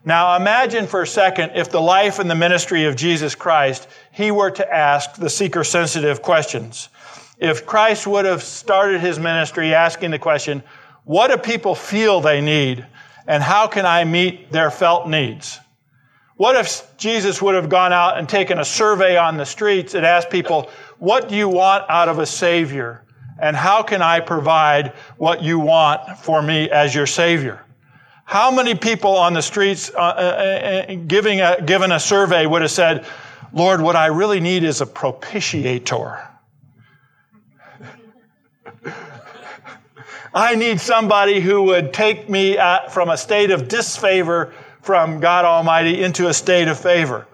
Now 0.04 0.36
imagine 0.36 0.86
for 0.86 1.02
a 1.02 1.08
second 1.08 1.54
if 1.56 1.72
the 1.72 1.80
life 1.80 2.20
and 2.20 2.30
the 2.30 2.36
ministry 2.36 2.84
of 2.84 2.98
Jesus 2.98 3.36
Christ, 3.36 3.88
he 4.12 4.32
were 4.32 4.52
to 4.52 4.70
ask 4.70 5.16
the 5.16 5.30
seeker 5.30 5.64
sensitive 5.64 6.22
questions. 6.22 6.90
If 7.38 7.66
Christ 7.66 8.06
would 8.06 8.26
have 8.26 8.44
started 8.44 9.00
his 9.00 9.18
ministry 9.18 9.74
asking 9.74 10.12
the 10.12 10.20
question, 10.20 10.62
what 11.06 11.32
do 11.32 11.38
people 11.38 11.74
feel 11.74 12.20
they 12.20 12.42
need 12.42 12.86
and 13.28 13.42
how 13.42 13.68
can 13.68 13.86
I 13.86 14.04
meet 14.04 14.52
their 14.52 14.72
felt 14.72 15.08
needs? 15.08 15.58
What 16.40 16.56
if 16.56 16.96
Jesus 16.96 17.42
would 17.42 17.56
have 17.56 17.68
gone 17.68 17.92
out 17.92 18.18
and 18.18 18.30
taken 18.30 18.60
a 18.60 18.64
survey 18.64 19.18
on 19.18 19.36
the 19.36 19.46
streets 19.46 19.94
and 19.94 20.06
asked 20.06 20.30
people, 20.30 20.72
what 20.98 21.28
do 21.28 21.36
you 21.36 21.50
want 21.50 21.84
out 21.90 22.08
of 22.08 22.18
a 22.18 22.26
Savior? 22.26 23.04
And 23.42 23.58
how 23.58 23.84
can 23.84 24.02
I 24.02 24.22
provide 24.22 24.94
what 25.18 25.44
you 25.44 25.60
want 25.60 26.18
for 26.20 26.42
me 26.42 26.70
as 26.70 26.96
your 26.96 27.08
Savior? 27.08 27.66
How 28.24 28.52
many 28.52 28.74
people 28.74 29.18
on 29.18 29.34
the 29.34 29.42
streets 29.42 29.92
uh, 29.94 29.98
uh, 29.98 30.86
uh, 30.88 30.96
giving 31.08 31.42
a, 31.42 31.62
given 31.62 31.92
a 31.92 32.00
survey 32.00 32.46
would 32.46 32.62
have 32.62 32.72
said, 32.72 33.06
Lord, 33.52 33.82
what 33.82 33.98
I 33.98 34.06
really 34.06 34.40
need 34.40 34.64
is 34.64 34.80
a 34.80 34.86
propitiator. 34.86 36.26
I 40.34 40.56
need 40.56 40.80
somebody 40.80 41.42
who 41.42 41.64
would 41.64 41.94
take 41.94 42.30
me 42.30 42.58
from 42.92 43.10
a 43.10 43.18
state 43.18 43.52
of 43.52 43.68
disfavor 43.68 44.54
from 44.90 45.20
God 45.20 45.46
Almighty 45.46 46.02
into 46.02 46.30
a 46.30 46.34
state 46.34 46.68
of 46.68 46.80
favor. 46.80 47.28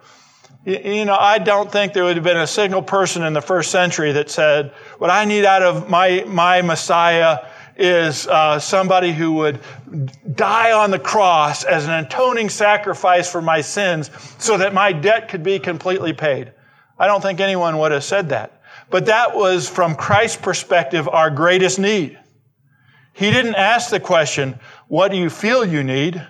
You 0.65 1.05
know, 1.05 1.15
I 1.15 1.37
don't 1.37 1.71
think 1.71 1.93
there 1.93 2.03
would 2.03 2.17
have 2.17 2.23
been 2.25 2.35
a 2.35 2.45
single 2.45 2.81
person 2.81 3.23
in 3.23 3.31
the 3.31 3.41
first 3.41 3.71
century 3.71 4.11
that 4.11 4.29
said, 4.29 4.73
What 4.97 5.09
I 5.09 5.23
need 5.23 5.45
out 5.45 5.63
of 5.63 5.89
my, 5.89 6.25
my 6.27 6.61
Messiah 6.61 7.47
is 7.77 8.27
uh, 8.27 8.59
somebody 8.59 9.13
who 9.13 9.31
would 9.35 9.61
die 10.35 10.73
on 10.73 10.91
the 10.91 10.99
cross 10.99 11.63
as 11.63 11.87
an 11.87 11.91
atoning 11.91 12.49
sacrifice 12.49 13.31
for 13.31 13.41
my 13.41 13.61
sins 13.61 14.11
so 14.37 14.57
that 14.57 14.73
my 14.73 14.91
debt 14.91 15.29
could 15.29 15.41
be 15.41 15.57
completely 15.57 16.11
paid. 16.11 16.51
I 16.99 17.07
don't 17.07 17.21
think 17.21 17.39
anyone 17.39 17.77
would 17.77 17.93
have 17.93 18.03
said 18.03 18.27
that. 18.29 18.61
But 18.89 19.05
that 19.05 19.33
was, 19.33 19.69
from 19.69 19.95
Christ's 19.95 20.41
perspective, 20.41 21.07
our 21.07 21.29
greatest 21.29 21.79
need. 21.79 22.19
He 23.13 23.31
didn't 23.31 23.55
ask 23.55 23.91
the 23.91 24.01
question, 24.01 24.59
What 24.89 25.09
do 25.09 25.15
you 25.15 25.29
feel 25.29 25.63
you 25.63 25.85
need? 25.85 26.21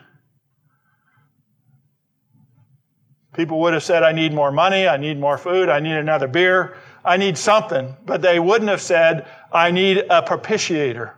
People 3.35 3.59
would 3.61 3.73
have 3.73 3.83
said, 3.83 4.01
I 4.01 4.13
need 4.13 4.33
more 4.33 4.51
money, 4.51 4.87
I 4.87 4.97
need 4.97 5.19
more 5.19 5.37
food, 5.37 5.67
I 5.67 5.79
need 5.79 5.95
another 5.95 6.27
beer, 6.27 6.77
I 7.03 7.17
need 7.17 7.37
something. 7.37 7.95
But 8.05 8.21
they 8.21 8.39
wouldn't 8.39 8.69
have 8.69 8.81
said, 8.81 9.27
I 9.51 9.71
need 9.71 9.97
a 9.97 10.21
propitiator. 10.21 11.11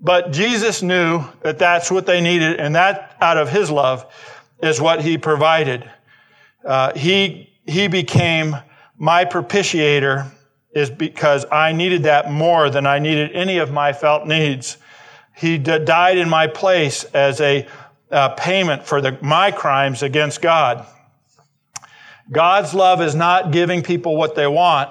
But 0.00 0.32
Jesus 0.32 0.82
knew 0.82 1.24
that 1.42 1.58
that's 1.58 1.90
what 1.90 2.06
they 2.06 2.20
needed, 2.20 2.58
and 2.58 2.74
that 2.74 3.16
out 3.20 3.36
of 3.36 3.50
his 3.50 3.70
love 3.70 4.12
is 4.62 4.80
what 4.80 5.02
he 5.02 5.18
provided. 5.18 5.90
Uh, 6.64 6.94
he, 6.94 7.52
he 7.66 7.86
became 7.88 8.56
my 8.96 9.24
propitiator 9.24 10.30
is 10.74 10.90
because 10.90 11.44
I 11.52 11.72
needed 11.72 12.04
that 12.04 12.30
more 12.30 12.70
than 12.70 12.86
I 12.86 12.98
needed 12.98 13.32
any 13.32 13.58
of 13.58 13.70
my 13.72 13.92
felt 13.92 14.26
needs. 14.26 14.78
He 15.36 15.58
d- 15.58 15.78
died 15.80 16.16
in 16.18 16.28
my 16.28 16.46
place 16.46 17.04
as 17.04 17.40
a 17.40 17.66
uh, 18.10 18.30
payment 18.30 18.86
for 18.86 19.00
the, 19.00 19.18
my 19.20 19.50
crimes 19.50 20.02
against 20.02 20.40
God. 20.40 20.86
God's 22.32 22.74
love 22.74 23.02
is 23.02 23.14
not 23.14 23.52
giving 23.52 23.82
people 23.82 24.16
what 24.16 24.34
they 24.34 24.46
want. 24.46 24.90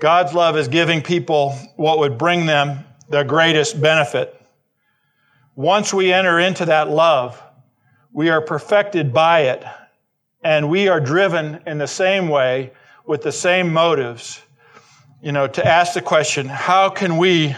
God's 0.00 0.34
love 0.34 0.56
is 0.56 0.68
giving 0.68 1.02
people 1.02 1.52
what 1.76 1.98
would 1.98 2.18
bring 2.18 2.46
them 2.46 2.84
the 3.08 3.22
greatest 3.22 3.80
benefit. 3.80 4.32
Once 5.54 5.94
we 5.94 6.12
enter 6.12 6.38
into 6.38 6.66
that 6.66 6.90
love, 6.90 7.42
we 8.12 8.28
are 8.28 8.40
perfected 8.40 9.12
by 9.12 9.40
it, 9.42 9.64
and 10.42 10.68
we 10.68 10.88
are 10.88 11.00
driven 11.00 11.60
in 11.66 11.78
the 11.78 11.86
same 11.86 12.28
way 12.28 12.72
with 13.06 13.22
the 13.22 13.32
same 13.32 13.72
motives. 13.72 14.42
You 15.22 15.32
know, 15.32 15.46
to 15.46 15.66
ask 15.66 15.94
the 15.94 16.02
question, 16.02 16.46
how 16.46 16.90
can 16.90 17.16
we 17.16 17.56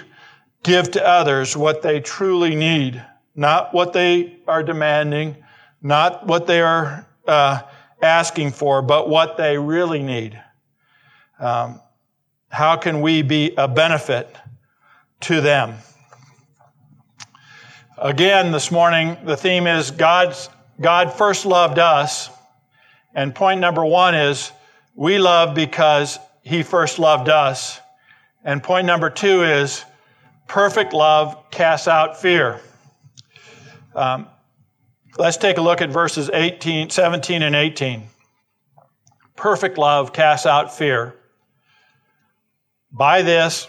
give 0.63 0.91
to 0.93 1.07
others 1.07 1.57
what 1.57 1.83
they 1.83 2.01
truly 2.01 2.55
need? 2.55 3.05
Not 3.35 3.73
what 3.73 3.93
they 3.93 4.37
are 4.47 4.63
demanding, 4.63 5.37
not 5.83 6.27
what 6.27 6.47
they 6.47 6.61
are 6.61 7.07
uh, 7.27 7.63
asking 8.03 8.53
for, 8.53 8.83
but 8.83 9.09
what 9.09 9.37
they 9.37 9.59
really 9.59 10.03
need. 10.03 10.41
Um, 11.39 11.81
how 12.49 12.77
can 12.77 13.01
we 13.01 13.23
be 13.23 13.55
a 13.57 13.69
benefit 13.69 14.35
to 15.21 15.41
them? 15.41 15.75
Again, 17.97 18.53
this 18.53 18.71
morning, 18.71 19.17
the 19.25 19.37
theme 19.37 19.67
is 19.67 19.91
God's, 19.91 20.49
God 20.81 21.13
first 21.13 21.45
loved 21.45 21.79
us. 21.79 22.31
And 23.15 23.35
point 23.35 23.61
number 23.61 23.85
one 23.85 24.15
is 24.15 24.53
we 24.95 25.19
love 25.19 25.55
because 25.55 26.19
he 26.43 26.63
first 26.63 26.99
loved 26.99 27.29
us. 27.29 27.81
And 28.45 28.63
point 28.63 28.87
number 28.87 29.11
two 29.11 29.43
is 29.43 29.85
perfect 30.47 30.93
love 30.93 31.51
casts 31.51 31.89
out 31.89 32.21
fear. 32.21 32.61
Um, 33.95 34.29
Let's 35.17 35.37
take 35.37 35.57
a 35.57 35.63
look 35.63 35.81
at 35.81 35.91
verses 35.91 36.31
18, 36.33 36.91
17 36.91 37.43
and 37.43 37.57
18. 37.57 38.05
Perfect 39.37 39.79
love 39.79 40.13
casts 40.13 40.47
out 40.47 40.77
fear. 40.77 41.15
By 42.93 43.23
this 43.23 43.69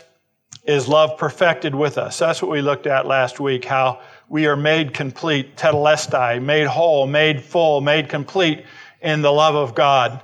is 0.65 0.88
love 0.88 1.17
perfected 1.17 1.73
with 1.73 1.97
us. 1.97 2.19
That's 2.19 2.41
what 2.41 2.52
we 2.52 2.62
looked 2.62 2.88
at 2.88 3.06
last 3.06 3.39
week, 3.39 3.65
how 3.65 4.02
we 4.28 4.47
are 4.47 4.56
made 4.56 4.93
complete, 4.93 5.56
tetelestai, 5.56 6.41
made 6.41 6.67
whole, 6.67 7.08
made 7.08 7.41
full, 7.41 7.82
made 7.82 8.10
complete 8.10 8.65
in 9.02 9.21
the 9.21 9.32
love 9.32 9.56
of 9.56 9.73
God. 9.73 10.21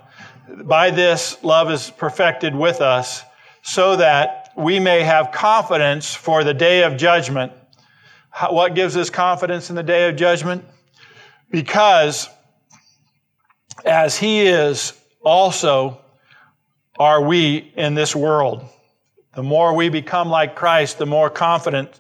By 0.64 0.92
this, 0.92 1.44
love 1.44 1.72
is 1.72 1.90
perfected 1.92 2.56
with 2.56 2.82
us 2.82 3.24
so 3.64 3.96
that 3.96 4.52
we 4.56 4.80
may 4.80 5.02
have 5.02 5.32
confidence 5.32 6.14
for 6.14 6.44
the 6.44 6.54
day 6.54 6.84
of 6.84 6.98
judgment. 6.98 7.52
What 8.50 8.76
gives 8.76 8.96
us 8.98 9.10
confidence 9.10 9.70
in 9.70 9.76
the 9.76 9.84
day 9.84 10.08
of 10.10 10.16
judgment? 10.16 10.64
Because 11.50 12.30
as 13.86 14.18
He 14.18 14.42
is, 14.42 14.94
also 15.24 16.00
are 16.98 17.22
we 17.22 17.74
in 17.76 17.94
this 17.96 18.16
world. 18.16 18.64
The 19.34 19.44
more 19.44 19.76
we 19.76 19.90
become 19.90 20.30
like 20.30 20.56
Christ, 20.56 20.98
the 20.98 21.06
more 21.06 21.30
confident 21.30 22.00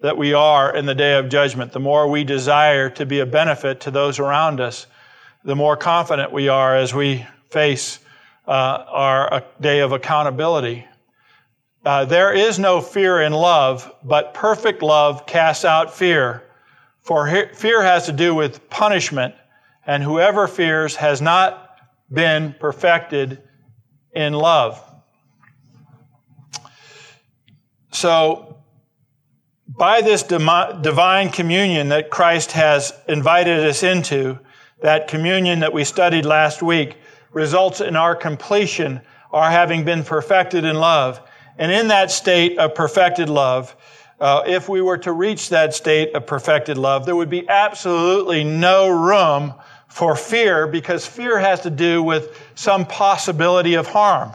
that 0.00 0.18
we 0.18 0.34
are 0.34 0.74
in 0.74 0.84
the 0.84 0.94
day 0.94 1.16
of 1.16 1.28
judgment. 1.28 1.72
The 1.72 1.80
more 1.80 2.08
we 2.08 2.24
desire 2.24 2.90
to 2.90 3.06
be 3.06 3.20
a 3.20 3.26
benefit 3.26 3.80
to 3.82 3.90
those 3.92 4.18
around 4.18 4.60
us, 4.60 4.86
the 5.44 5.54
more 5.54 5.76
confident 5.76 6.32
we 6.32 6.48
are 6.48 6.76
as 6.76 6.92
we 6.92 7.24
face 7.50 8.00
uh, 8.48 8.50
our 8.50 9.44
day 9.60 9.78
of 9.78 9.92
accountability. 9.92 10.84
Uh, 11.84 12.04
there 12.04 12.32
is 12.32 12.58
no 12.58 12.80
fear 12.80 13.22
in 13.22 13.32
love, 13.32 13.92
but 14.02 14.34
perfect 14.34 14.82
love 14.82 15.26
casts 15.26 15.64
out 15.64 15.94
fear. 15.94 16.42
For 17.02 17.28
fear 17.54 17.82
has 17.82 18.06
to 18.06 18.12
do 18.12 18.34
with 18.34 18.68
punishment, 18.70 19.34
and 19.86 20.02
whoever 20.02 20.46
fears 20.46 20.96
has 20.96 21.20
not 21.20 21.78
been 22.12 22.54
perfected 22.58 23.42
in 24.12 24.32
love. 24.32 24.80
So, 27.90 28.56
by 29.66 30.00
this 30.02 30.22
divine 30.22 31.30
communion 31.30 31.88
that 31.88 32.10
Christ 32.10 32.52
has 32.52 32.92
invited 33.08 33.66
us 33.66 33.82
into, 33.82 34.38
that 34.82 35.08
communion 35.08 35.60
that 35.60 35.72
we 35.72 35.84
studied 35.84 36.24
last 36.24 36.62
week 36.62 36.98
results 37.32 37.80
in 37.80 37.96
our 37.96 38.14
completion, 38.14 39.00
our 39.32 39.50
having 39.50 39.84
been 39.84 40.04
perfected 40.04 40.64
in 40.64 40.76
love. 40.76 41.20
And 41.58 41.72
in 41.72 41.88
that 41.88 42.10
state 42.10 42.58
of 42.58 42.74
perfected 42.74 43.28
love, 43.28 43.74
uh, 44.22 44.44
if 44.46 44.68
we 44.68 44.80
were 44.80 44.98
to 44.98 45.12
reach 45.12 45.48
that 45.48 45.74
state 45.74 46.14
of 46.14 46.24
perfected 46.28 46.78
love, 46.78 47.04
there 47.04 47.16
would 47.16 47.28
be 47.28 47.48
absolutely 47.48 48.44
no 48.44 48.88
room 48.88 49.52
for 49.88 50.14
fear 50.14 50.68
because 50.68 51.04
fear 51.04 51.40
has 51.40 51.62
to 51.62 51.70
do 51.70 52.00
with 52.04 52.40
some 52.54 52.86
possibility 52.86 53.74
of 53.74 53.88
harm. 53.88 54.32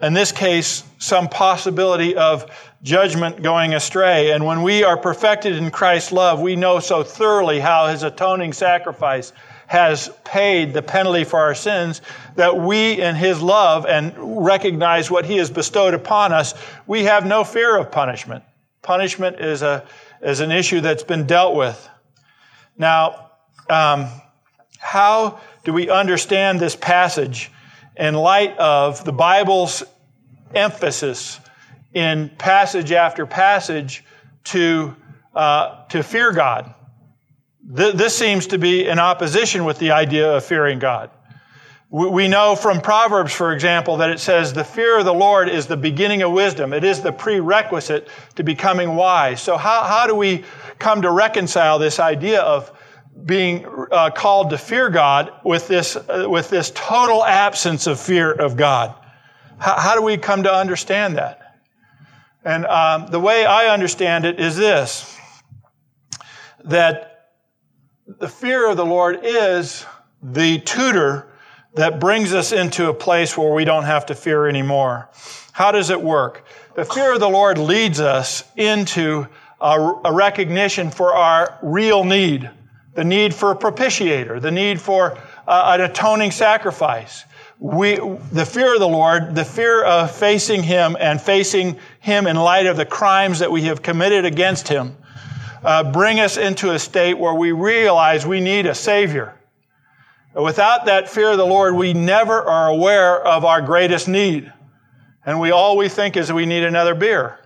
In 0.00 0.14
this 0.14 0.30
case, 0.30 0.84
some 0.98 1.28
possibility 1.28 2.14
of 2.14 2.48
judgment 2.84 3.42
going 3.42 3.74
astray. 3.74 4.30
And 4.30 4.46
when 4.46 4.62
we 4.62 4.84
are 4.84 4.96
perfected 4.96 5.56
in 5.56 5.72
Christ's 5.72 6.12
love, 6.12 6.40
we 6.40 6.54
know 6.54 6.78
so 6.78 7.02
thoroughly 7.02 7.58
how 7.58 7.88
his 7.88 8.04
atoning 8.04 8.52
sacrifice 8.52 9.32
has 9.66 10.08
paid 10.24 10.72
the 10.72 10.82
penalty 10.82 11.24
for 11.24 11.40
our 11.40 11.56
sins 11.56 12.00
that 12.36 12.56
we, 12.56 13.00
in 13.00 13.16
his 13.16 13.42
love 13.42 13.86
and 13.86 14.14
recognize 14.46 15.10
what 15.10 15.24
he 15.24 15.36
has 15.38 15.50
bestowed 15.50 15.94
upon 15.94 16.32
us, 16.32 16.54
we 16.86 17.02
have 17.02 17.26
no 17.26 17.42
fear 17.42 17.76
of 17.76 17.90
punishment. 17.90 18.44
Punishment 18.86 19.40
is, 19.40 19.62
a, 19.62 19.84
is 20.22 20.38
an 20.38 20.52
issue 20.52 20.80
that's 20.80 21.02
been 21.02 21.26
dealt 21.26 21.56
with. 21.56 21.88
Now, 22.78 23.32
um, 23.68 24.08
how 24.78 25.40
do 25.64 25.72
we 25.72 25.90
understand 25.90 26.60
this 26.60 26.76
passage 26.76 27.50
in 27.96 28.14
light 28.14 28.56
of 28.58 29.04
the 29.04 29.12
Bible's 29.12 29.82
emphasis 30.54 31.40
in 31.94 32.28
passage 32.38 32.92
after 32.92 33.26
passage 33.26 34.04
to, 34.44 34.94
uh, 35.34 35.84
to 35.86 36.02
fear 36.02 36.30
God. 36.30 36.72
Th- 37.76 37.94
this 37.94 38.16
seems 38.16 38.46
to 38.48 38.58
be 38.58 38.86
in 38.86 38.98
opposition 38.98 39.64
with 39.64 39.78
the 39.78 39.90
idea 39.90 40.36
of 40.36 40.44
fearing 40.44 40.78
God. 40.78 41.10
We, 41.88 42.26
know 42.26 42.56
from 42.56 42.80
Proverbs, 42.80 43.32
for 43.32 43.52
example, 43.52 43.98
that 43.98 44.10
it 44.10 44.18
says, 44.18 44.52
The 44.52 44.64
fear 44.64 44.98
of 44.98 45.04
the 45.04 45.14
Lord 45.14 45.48
is 45.48 45.66
the 45.66 45.76
beginning 45.76 46.22
of 46.22 46.32
wisdom. 46.32 46.72
It 46.72 46.82
is 46.82 47.00
the 47.00 47.12
prerequisite 47.12 48.08
to 48.34 48.42
becoming 48.42 48.96
wise. 48.96 49.40
So, 49.40 49.56
how, 49.56 49.84
how 49.84 50.08
do 50.08 50.14
we 50.16 50.44
come 50.80 51.02
to 51.02 51.10
reconcile 51.12 51.78
this 51.78 52.00
idea 52.00 52.40
of 52.40 52.72
being 53.24 53.64
uh, 53.92 54.10
called 54.10 54.50
to 54.50 54.58
fear 54.58 54.90
God 54.90 55.32
with 55.44 55.68
this, 55.68 55.94
uh, 55.94 56.26
with 56.28 56.50
this 56.50 56.72
total 56.74 57.24
absence 57.24 57.86
of 57.86 58.00
fear 58.00 58.32
of 58.32 58.56
God? 58.56 58.92
How, 59.58 59.78
how 59.78 59.94
do 59.94 60.02
we 60.02 60.16
come 60.16 60.42
to 60.42 60.52
understand 60.52 61.16
that? 61.18 61.60
And 62.44 62.66
um, 62.66 63.06
the 63.12 63.20
way 63.20 63.46
I 63.46 63.72
understand 63.72 64.24
it 64.24 64.40
is 64.40 64.56
this 64.56 65.16
that 66.64 67.30
the 68.06 68.28
fear 68.28 68.68
of 68.68 68.76
the 68.76 68.84
Lord 68.84 69.20
is 69.22 69.86
the 70.20 70.58
tutor 70.58 71.28
that 71.76 72.00
brings 72.00 72.34
us 72.34 72.52
into 72.52 72.88
a 72.88 72.94
place 72.94 73.36
where 73.36 73.52
we 73.52 73.64
don't 73.64 73.84
have 73.84 74.06
to 74.06 74.14
fear 74.14 74.48
anymore. 74.48 75.08
How 75.52 75.72
does 75.72 75.90
it 75.90 76.00
work? 76.00 76.44
The 76.74 76.84
fear 76.84 77.14
of 77.14 77.20
the 77.20 77.28
Lord 77.28 77.58
leads 77.58 78.00
us 78.00 78.44
into 78.56 79.26
a, 79.60 79.92
a 80.04 80.12
recognition 80.12 80.90
for 80.90 81.14
our 81.14 81.58
real 81.62 82.04
need, 82.04 82.50
the 82.94 83.04
need 83.04 83.34
for 83.34 83.52
a 83.52 83.56
propitiator, 83.56 84.40
the 84.40 84.50
need 84.50 84.80
for 84.80 85.16
uh, 85.46 85.76
an 85.78 85.80
atoning 85.80 86.32
sacrifice 86.32 87.24
we, 87.58 87.96
the 88.32 88.44
fear 88.44 88.74
of 88.74 88.80
the 88.80 88.88
Lord, 88.88 89.34
the 89.34 89.44
fear 89.44 89.82
of 89.82 90.10
facing 90.14 90.62
Him 90.62 90.96
and 91.00 91.20
facing 91.20 91.78
Him 92.00 92.26
in 92.26 92.36
light 92.36 92.66
of 92.66 92.76
the 92.76 92.84
crimes 92.84 93.38
that 93.38 93.50
we 93.50 93.62
have 93.62 93.82
committed 93.82 94.24
against 94.24 94.68
Him, 94.68 94.96
uh, 95.64 95.90
bring 95.90 96.20
us 96.20 96.36
into 96.36 96.72
a 96.72 96.78
state 96.78 97.14
where 97.18 97.34
we 97.34 97.52
realize 97.52 98.26
we 98.26 98.40
need 98.40 98.66
a 98.66 98.74
Savior. 98.74 99.34
Without 100.36 100.84
that 100.84 101.08
fear 101.08 101.30
of 101.30 101.38
the 101.38 101.46
Lord, 101.46 101.74
we 101.74 101.94
never 101.94 102.42
are 102.42 102.68
aware 102.68 103.26
of 103.26 103.46
our 103.46 103.62
greatest 103.62 104.06
need. 104.06 104.52
And 105.24 105.40
we 105.40 105.50
all 105.50 105.78
we 105.78 105.88
think 105.88 106.14
is 106.14 106.30
we 106.30 106.44
need 106.44 106.62
another 106.62 106.94
beer, 106.94 107.40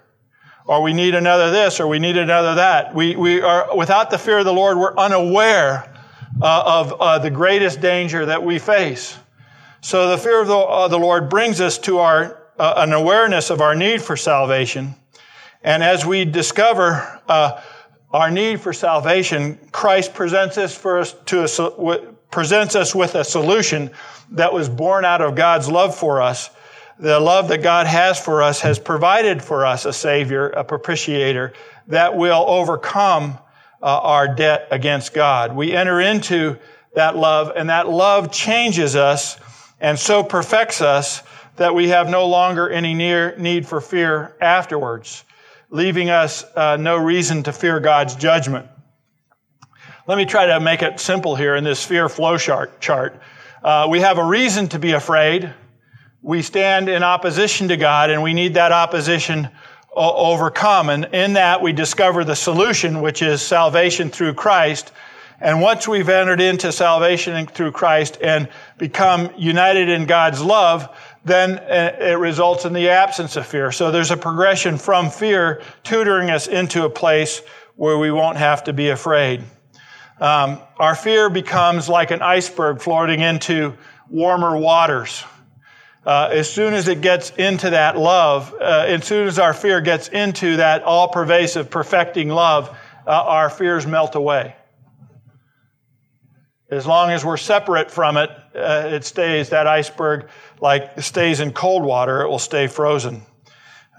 or 0.66 0.82
we 0.82 0.92
need 0.92 1.14
another 1.14 1.52
this, 1.52 1.78
or 1.78 1.86
we 1.86 2.00
need 2.00 2.16
another 2.16 2.56
that. 2.56 2.92
We, 2.92 3.14
we 3.14 3.42
are, 3.42 3.76
without 3.76 4.10
the 4.10 4.18
fear 4.18 4.40
of 4.40 4.44
the 4.44 4.52
Lord, 4.52 4.76
we're 4.76 4.96
unaware 4.96 5.96
uh, 6.42 6.62
of 6.66 7.00
uh, 7.00 7.18
the 7.20 7.30
greatest 7.30 7.80
danger 7.80 8.26
that 8.26 8.42
we 8.42 8.58
face. 8.58 9.16
So 9.82 10.10
the 10.10 10.18
fear 10.18 10.42
of 10.42 10.48
the, 10.48 10.58
uh, 10.58 10.88
the 10.88 10.98
Lord 10.98 11.30
brings 11.30 11.60
us 11.60 11.78
to 11.78 11.98
our, 11.98 12.42
uh, 12.58 12.74
an 12.78 12.92
awareness 12.92 13.50
of 13.50 13.60
our 13.60 13.76
need 13.76 14.02
for 14.02 14.16
salvation. 14.16 14.96
And 15.62 15.84
as 15.84 16.04
we 16.04 16.24
discover 16.24 17.20
uh, 17.28 17.62
our 18.12 18.32
need 18.32 18.60
for 18.60 18.72
salvation, 18.72 19.60
Christ 19.70 20.12
presents 20.12 20.58
us 20.58 20.76
for 20.76 20.98
us 20.98 21.14
to 21.26 21.44
a, 21.44 22.14
presents 22.30 22.74
us 22.76 22.94
with 22.94 23.14
a 23.14 23.24
solution 23.24 23.90
that 24.30 24.52
was 24.52 24.68
born 24.68 25.04
out 25.04 25.20
of 25.20 25.34
God's 25.34 25.68
love 25.68 25.94
for 25.94 26.22
us. 26.22 26.50
The 26.98 27.18
love 27.18 27.48
that 27.48 27.62
God 27.62 27.86
has 27.86 28.20
for 28.20 28.42
us 28.42 28.60
has 28.60 28.78
provided 28.78 29.42
for 29.42 29.64
us 29.64 29.84
a 29.84 29.92
Savior, 29.92 30.50
a 30.50 30.64
propitiator 30.64 31.54
that 31.88 32.16
will 32.16 32.44
overcome 32.46 33.38
uh, 33.82 33.86
our 33.86 34.34
debt 34.34 34.68
against 34.70 35.14
God. 35.14 35.56
We 35.56 35.74
enter 35.74 36.00
into 36.00 36.58
that 36.94 37.16
love, 37.16 37.52
and 37.56 37.70
that 37.70 37.88
love 37.88 38.30
changes 38.30 38.96
us 38.96 39.38
and 39.80 39.98
so 39.98 40.22
perfects 40.22 40.82
us 40.82 41.22
that 41.56 41.74
we 41.74 41.88
have 41.88 42.08
no 42.08 42.26
longer 42.26 42.68
any 42.68 42.94
near 42.94 43.36
need 43.36 43.66
for 43.66 43.80
fear 43.80 44.36
afterwards, 44.40 45.24
leaving 45.70 46.10
us 46.10 46.44
uh, 46.56 46.76
no 46.76 46.96
reason 46.96 47.42
to 47.42 47.52
fear 47.52 47.80
God's 47.80 48.14
judgment. 48.14 48.66
Let 50.10 50.16
me 50.16 50.24
try 50.24 50.46
to 50.46 50.58
make 50.58 50.82
it 50.82 50.98
simple 50.98 51.36
here 51.36 51.54
in 51.54 51.62
this 51.62 51.86
fear 51.86 52.08
flow 52.08 52.36
chart. 52.36 53.22
Uh, 53.62 53.86
we 53.88 54.00
have 54.00 54.18
a 54.18 54.24
reason 54.24 54.66
to 54.70 54.80
be 54.80 54.90
afraid. 54.90 55.54
We 56.20 56.42
stand 56.42 56.88
in 56.88 57.04
opposition 57.04 57.68
to 57.68 57.76
God, 57.76 58.10
and 58.10 58.20
we 58.20 58.34
need 58.34 58.54
that 58.54 58.72
opposition 58.72 59.48
overcome. 59.94 60.90
And 60.90 61.04
in 61.14 61.34
that, 61.34 61.62
we 61.62 61.72
discover 61.72 62.24
the 62.24 62.34
solution, 62.34 63.02
which 63.02 63.22
is 63.22 63.40
salvation 63.40 64.10
through 64.10 64.34
Christ 64.34 64.90
and 65.42 65.62
once 65.62 65.88
we've 65.88 66.08
entered 66.10 66.40
into 66.42 66.70
salvation 66.70 67.46
through 67.46 67.72
Christ 67.72 68.18
and 68.20 68.46
become 68.76 69.30
united 69.38 69.88
in 69.88 70.04
God's 70.04 70.42
love, 70.42 70.94
then 71.24 71.58
uh, 71.58 71.96
it 71.98 72.18
results 72.18 72.66
in 72.66 72.74
the 72.74 72.90
absence 72.90 73.36
of 73.36 73.46
fear. 73.46 73.72
So 73.72 73.90
there's 73.90 74.10
a 74.10 74.18
progression 74.18 74.76
from 74.76 75.08
fear 75.08 75.62
tutoring 75.82 76.28
us 76.28 76.46
into 76.46 76.84
a 76.84 76.90
place 76.90 77.40
where 77.76 77.96
we 77.96 78.10
won't 78.10 78.36
have 78.36 78.64
to 78.64 78.74
be 78.74 78.90
afraid. 78.90 79.42
Um, 80.20 80.60
our 80.78 80.94
fear 80.94 81.30
becomes 81.30 81.88
like 81.88 82.10
an 82.10 82.20
iceberg 82.20 82.82
floating 82.82 83.20
into 83.20 83.74
warmer 84.10 84.56
waters. 84.56 85.24
Uh, 86.04 86.28
as 86.32 86.50
soon 86.50 86.74
as 86.74 86.88
it 86.88 87.00
gets 87.00 87.30
into 87.30 87.70
that 87.70 87.96
love, 87.96 88.54
uh, 88.60 88.84
as 88.86 89.04
soon 89.04 89.26
as 89.26 89.38
our 89.38 89.54
fear 89.54 89.80
gets 89.80 90.08
into 90.08 90.56
that 90.56 90.82
all 90.82 91.08
pervasive, 91.08 91.70
perfecting 91.70 92.28
love, 92.28 92.68
uh, 93.06 93.10
our 93.10 93.48
fears 93.48 93.86
melt 93.86 94.14
away. 94.14 94.54
As 96.70 96.86
long 96.86 97.10
as 97.10 97.24
we're 97.24 97.36
separate 97.36 97.90
from 97.90 98.16
it, 98.16 98.30
uh, 98.54 98.88
it 98.92 99.04
stays, 99.04 99.48
that 99.48 99.66
iceberg, 99.66 100.28
like 100.60 101.00
stays 101.00 101.40
in 101.40 101.52
cold 101.52 101.82
water, 101.82 102.22
it 102.22 102.28
will 102.28 102.38
stay 102.38 102.66
frozen. 102.66 103.22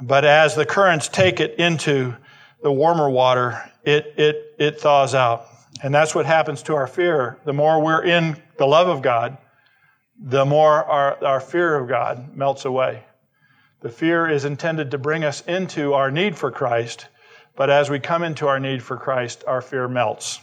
But 0.02 0.24
as 0.24 0.56
the 0.56 0.66
currents 0.66 1.08
take 1.08 1.40
it 1.40 1.56
into 1.56 2.16
the 2.62 2.72
warmer 2.72 3.10
water, 3.10 3.62
it, 3.84 4.14
it, 4.18 4.56
it 4.58 4.80
thaws 4.80 5.14
out. 5.14 5.48
And 5.84 5.94
that's 5.94 6.14
what 6.14 6.26
happens 6.26 6.62
to 6.64 6.76
our 6.76 6.88
fear. 6.88 7.40
The 7.44 7.54
more 7.54 7.82
we're 7.82 8.04
in 8.04 8.42
the 8.58 8.68
love 8.68 8.88
of 8.88 9.02
God, 9.02 9.38
the 10.20 10.46
more 10.46 10.84
our, 10.84 11.24
our 11.24 11.40
fear 11.40 11.76
of 11.76 11.90
God 11.90 12.36
melts 12.36 12.66
away. 12.66 13.04
The 13.82 13.90
fear 13.90 14.30
is 14.30 14.46
intended 14.46 14.92
to 14.92 15.00
bring 15.00 15.24
us 15.24 15.42
into 15.42 15.94
our 15.94 16.12
need 16.12 16.38
for 16.38 16.52
Christ, 16.52 17.08
but 17.56 17.72
as 17.72 17.90
we 17.90 18.00
come 18.00 18.22
into 18.22 18.48
our 18.48 18.60
need 18.60 18.84
for 18.84 18.96
Christ, 18.96 19.44
our 19.48 19.62
fear 19.62 19.88
melts. 19.88 20.40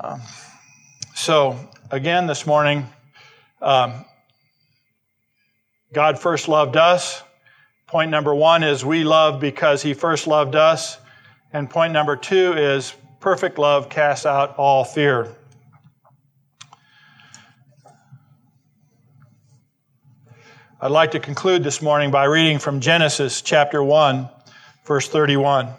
Um, 0.00 0.20
so, 1.16 1.58
again, 1.90 2.28
this 2.28 2.46
morning, 2.46 2.86
um, 3.60 4.04
God 5.92 6.20
first 6.20 6.46
loved 6.46 6.76
us. 6.76 7.22
Point 7.88 8.12
number 8.12 8.34
one 8.34 8.62
is 8.62 8.84
we 8.84 9.02
love 9.02 9.40
because 9.40 9.82
He 9.82 9.94
first 9.94 10.28
loved 10.28 10.54
us. 10.54 10.98
And 11.52 11.68
point 11.68 11.92
number 11.92 12.16
two 12.16 12.52
is 12.52 12.94
perfect 13.24 13.56
love 13.56 13.88
casts 13.88 14.26
out 14.26 14.54
all 14.58 14.84
fear. 14.84 15.34
I'd 20.78 20.90
like 20.90 21.12
to 21.12 21.20
conclude 21.20 21.64
this 21.64 21.80
morning 21.80 22.10
by 22.10 22.24
reading 22.24 22.58
from 22.58 22.80
Genesis 22.80 23.40
chapter 23.40 23.82
1, 23.82 24.28
verse 24.84 25.08
31, 25.08 25.70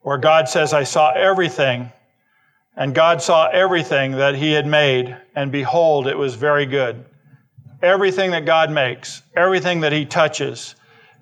where 0.00 0.18
God 0.18 0.48
says, 0.48 0.72
I 0.72 0.82
saw 0.82 1.12
everything, 1.12 1.92
and 2.74 2.92
God 2.92 3.22
saw 3.22 3.46
everything 3.46 4.10
that 4.16 4.34
He 4.34 4.50
had 4.50 4.66
made, 4.66 5.16
and 5.36 5.52
behold, 5.52 6.08
it 6.08 6.18
was 6.18 6.34
very 6.34 6.66
good. 6.66 7.04
Everything 7.80 8.32
that 8.32 8.44
God 8.44 8.72
makes, 8.72 9.22
everything 9.36 9.82
that 9.82 9.92
He 9.92 10.04
touches, 10.04 10.74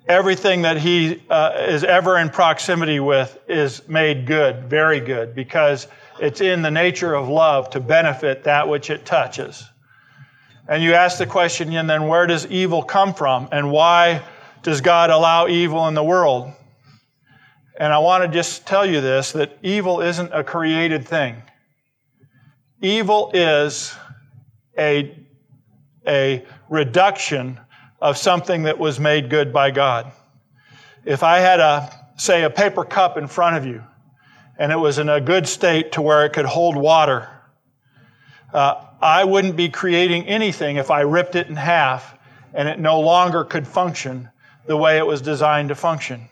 everything 0.07 0.63
that 0.63 0.77
He 0.77 1.23
uh, 1.29 1.65
is 1.67 1.83
ever 1.83 2.17
in 2.17 2.29
proximity 2.29 2.99
with 2.99 3.37
is 3.47 3.87
made 3.87 4.25
good, 4.25 4.65
very 4.65 4.99
good, 4.99 5.35
because 5.35 5.87
it's 6.19 6.41
in 6.41 6.61
the 6.61 6.71
nature 6.71 7.13
of 7.13 7.27
love 7.27 7.69
to 7.71 7.79
benefit 7.79 8.43
that 8.43 8.67
which 8.67 8.89
it 8.89 9.05
touches. 9.05 9.63
And 10.67 10.83
you 10.83 10.93
ask 10.93 11.17
the 11.17 11.25
question, 11.25 11.73
and 11.73 11.89
then 11.89 12.07
where 12.07 12.27
does 12.27 12.45
evil 12.47 12.83
come 12.83 13.13
from? 13.13 13.49
And 13.51 13.71
why 13.71 14.23
does 14.63 14.81
God 14.81 15.09
allow 15.09 15.47
evil 15.47 15.87
in 15.87 15.95
the 15.95 16.03
world? 16.03 16.51
And 17.77 17.91
I 17.91 17.97
want 17.99 18.23
to 18.23 18.29
just 18.29 18.67
tell 18.67 18.85
you 18.85 19.01
this 19.01 19.31
that 19.31 19.57
evil 19.63 20.01
isn't 20.01 20.31
a 20.33 20.43
created 20.43 21.07
thing. 21.07 21.41
Evil 22.79 23.31
is 23.33 23.93
a, 24.77 25.17
a 26.07 26.45
reduction 26.69 27.59
of 28.01 28.17
something 28.17 28.63
that 28.63 28.79
was 28.79 28.99
made 28.99 29.29
good 29.29 29.53
by 29.53 29.71
God. 29.71 30.11
If 31.05 31.23
I 31.23 31.39
had 31.39 31.59
a, 31.59 32.07
say, 32.17 32.43
a 32.43 32.49
paper 32.49 32.83
cup 32.83 33.17
in 33.17 33.27
front 33.27 33.57
of 33.57 33.65
you, 33.65 33.83
and 34.57 34.71
it 34.71 34.77
was 34.77 34.99
in 34.99 35.09
a 35.09 35.21
good 35.21 35.47
state 35.47 35.93
to 35.93 36.01
where 36.01 36.25
it 36.25 36.33
could 36.33 36.45
hold 36.45 36.75
water, 36.75 37.29
uh, 38.53 38.85
I 39.01 39.23
wouldn't 39.23 39.55
be 39.55 39.69
creating 39.69 40.27
anything 40.27 40.75
if 40.75 40.91
I 40.91 41.01
ripped 41.01 41.35
it 41.35 41.47
in 41.47 41.55
half 41.55 42.17
and 42.53 42.67
it 42.67 42.79
no 42.79 42.99
longer 42.99 43.43
could 43.43 43.67
function 43.67 44.29
the 44.65 44.77
way 44.77 44.97
it 44.97 45.05
was 45.05 45.21
designed 45.21 45.69
to 45.69 45.75
function. 45.75 46.27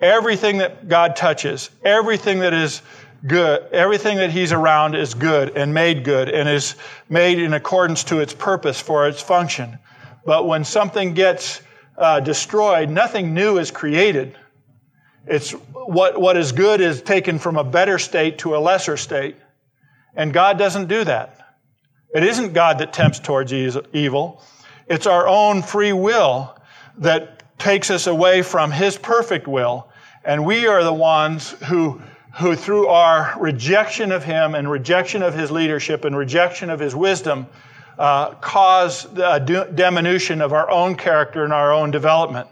Everything 0.00 0.58
that 0.58 0.88
God 0.88 1.16
touches, 1.16 1.70
everything 1.84 2.40
that 2.40 2.52
is 2.52 2.82
good, 3.26 3.62
everything 3.72 4.16
that 4.16 4.30
He's 4.30 4.52
around 4.52 4.94
is 4.94 5.14
good 5.14 5.56
and 5.56 5.72
made 5.72 6.04
good 6.04 6.28
and 6.28 6.48
is 6.48 6.74
made 7.08 7.38
in 7.38 7.54
accordance 7.54 8.04
to 8.04 8.20
its 8.20 8.34
purpose 8.34 8.80
for 8.80 9.06
its 9.06 9.20
function. 9.20 9.78
But 10.24 10.46
when 10.46 10.64
something 10.64 11.14
gets 11.14 11.62
uh, 11.96 12.20
destroyed, 12.20 12.90
nothing 12.90 13.34
new 13.34 13.58
is 13.58 13.70
created. 13.70 14.36
It's 15.26 15.52
what, 15.52 16.20
what 16.20 16.36
is 16.36 16.52
good 16.52 16.80
is 16.80 17.02
taken 17.02 17.38
from 17.38 17.56
a 17.56 17.64
better 17.64 17.98
state 17.98 18.38
to 18.38 18.56
a 18.56 18.58
lesser 18.58 18.96
state. 18.96 19.36
And 20.14 20.32
God 20.32 20.58
doesn't 20.58 20.88
do 20.88 21.04
that. 21.04 21.36
It 22.14 22.24
isn't 22.24 22.52
God 22.52 22.78
that 22.78 22.92
tempts 22.92 23.20
towards 23.20 23.52
evil. 23.52 24.42
It's 24.88 25.06
our 25.06 25.28
own 25.28 25.62
free 25.62 25.92
will 25.92 26.56
that 26.98 27.58
takes 27.58 27.90
us 27.90 28.06
away 28.06 28.42
from 28.42 28.72
His 28.72 28.98
perfect 28.98 29.46
will. 29.46 29.88
And 30.24 30.44
we 30.44 30.66
are 30.66 30.82
the 30.82 30.92
ones 30.92 31.50
who, 31.68 32.02
who 32.38 32.56
through 32.56 32.88
our 32.88 33.38
rejection 33.38 34.10
of 34.10 34.24
Him 34.24 34.54
and 34.54 34.68
rejection 34.68 35.22
of 35.22 35.34
His 35.34 35.50
leadership 35.50 36.04
and 36.04 36.16
rejection 36.16 36.70
of 36.70 36.80
His 36.80 36.96
wisdom, 36.96 37.46
uh, 38.00 38.34
cause 38.36 39.04
a 39.14 39.38
diminution 39.38 40.40
of 40.40 40.54
our 40.54 40.70
own 40.70 40.96
character 40.96 41.44
and 41.44 41.52
our 41.52 41.70
own 41.70 41.90
development. 41.90 42.48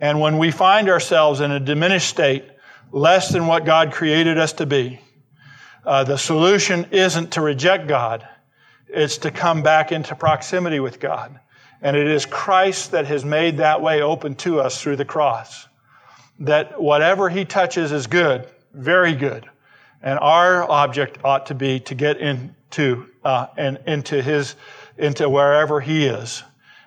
And 0.00 0.20
when 0.20 0.38
we 0.38 0.52
find 0.52 0.88
ourselves 0.88 1.40
in 1.40 1.50
a 1.50 1.58
diminished 1.58 2.08
state, 2.08 2.44
less 2.92 3.30
than 3.30 3.48
what 3.48 3.64
God 3.64 3.90
created 3.90 4.38
us 4.38 4.52
to 4.54 4.66
be, 4.66 5.00
uh, 5.84 6.04
the 6.04 6.16
solution 6.16 6.86
isn't 6.92 7.32
to 7.32 7.40
reject 7.40 7.88
God, 7.88 8.26
it's 8.86 9.18
to 9.18 9.32
come 9.32 9.64
back 9.64 9.90
into 9.90 10.14
proximity 10.14 10.78
with 10.78 11.00
God. 11.00 11.40
And 11.82 11.96
it 11.96 12.06
is 12.06 12.24
Christ 12.24 12.92
that 12.92 13.06
has 13.06 13.24
made 13.24 13.56
that 13.56 13.82
way 13.82 14.00
open 14.00 14.36
to 14.36 14.60
us 14.60 14.80
through 14.80 14.96
the 14.96 15.04
cross. 15.04 15.66
That 16.38 16.80
whatever 16.80 17.28
He 17.28 17.44
touches 17.44 17.90
is 17.90 18.06
good, 18.06 18.46
very 18.72 19.16
good. 19.16 19.50
And 20.00 20.20
our 20.20 20.62
object 20.70 21.18
ought 21.24 21.46
to 21.46 21.56
be 21.56 21.80
to 21.80 21.96
get 21.96 22.20
into, 22.70 23.06
uh, 23.24 23.46
and 23.56 23.78
into 23.86 24.22
His, 24.22 24.54
into 24.96 25.28
wherever 25.28 25.80
He 25.80 26.06
is 26.06 26.42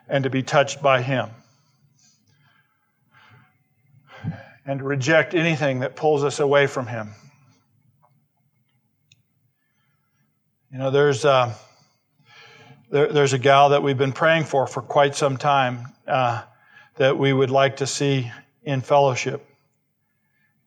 and 0.07 0.23
to 0.23 0.29
be 0.29 0.43
touched 0.43 0.81
by 0.81 1.01
Him. 1.01 1.29
And 4.65 4.79
to 4.79 4.85
reject 4.85 5.33
anything 5.33 5.79
that 5.79 5.95
pulls 5.95 6.23
us 6.23 6.39
away 6.39 6.67
from 6.67 6.87
Him. 6.87 7.09
You 10.71 10.77
know, 10.77 10.91
there's 10.91 11.25
uh, 11.25 11.53
there, 12.91 13.11
there's 13.11 13.33
a 13.33 13.39
gal 13.39 13.69
that 13.69 13.83
we've 13.83 13.97
been 13.97 14.13
praying 14.13 14.45
for 14.45 14.67
for 14.67 14.81
quite 14.81 15.15
some 15.15 15.35
time 15.35 15.87
uh, 16.07 16.43
that 16.95 17.17
we 17.17 17.33
would 17.33 17.49
like 17.49 17.77
to 17.77 17.87
see 17.87 18.31
in 18.63 18.81
fellowship. 18.81 19.45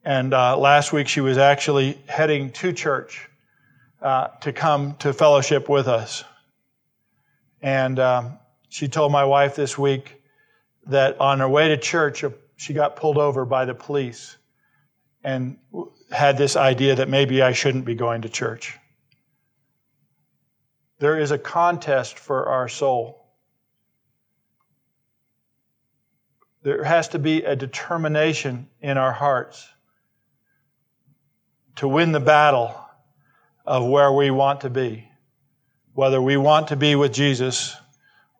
And 0.05 0.35
uh, 0.35 0.59
last 0.59 0.93
week 0.93 1.09
she 1.09 1.23
was 1.23 1.39
actually 1.39 1.99
heading 2.07 2.51
to 2.53 2.73
church 2.73 3.31
uh, 4.05 4.29
to 4.43 4.53
come 4.53 4.95
to 4.97 5.15
fellowship 5.15 5.67
with 5.67 5.89
us. 5.89 6.25
And 7.63 7.99
um, 7.99 8.39
she 8.69 8.87
told 8.87 9.11
my 9.11 9.25
wife 9.25 9.57
this 9.57 9.79
week 9.79 10.21
that 10.89 11.19
on 11.23 11.41
her 11.41 11.49
way 11.49 11.69
to 11.69 11.79
church, 11.79 12.23
uh, 12.23 12.31
she 12.57 12.75
got 12.75 12.97
pulled 12.97 13.17
over 13.17 13.47
by 13.47 13.65
the 13.65 13.75
police 13.75 14.37
and 15.25 15.57
had 16.13 16.37
this 16.37 16.55
idea 16.55 16.97
that 16.97 17.09
maybe 17.09 17.41
I 17.41 17.53
shouldn't 17.53 17.87
be 17.87 17.95
going 17.95 18.23
to 18.23 18.29
church. 18.29 18.79
There 20.99 21.19
is 21.19 21.31
a 21.31 21.39
contest 21.39 22.19
for 22.19 22.47
our 22.51 22.69
soul. 22.69 23.25
There 26.63 26.85
has 26.85 27.09
to 27.09 27.19
be 27.19 27.43
a 27.43 27.57
determination 27.57 28.69
in 28.83 28.99
our 28.99 29.13
hearts 29.13 29.67
to 31.77 31.89
win 31.89 32.13
the 32.13 32.21
battle 32.21 32.84
of 33.65 33.87
where 33.87 34.13
we 34.13 34.31
want 34.31 34.61
to 34.63 34.71
be. 34.71 35.09
Whether 35.95 36.21
we 36.21 36.37
want 36.37 36.69
to 36.69 36.77
be 36.77 36.95
with 36.95 37.13
Jesus 37.13 37.77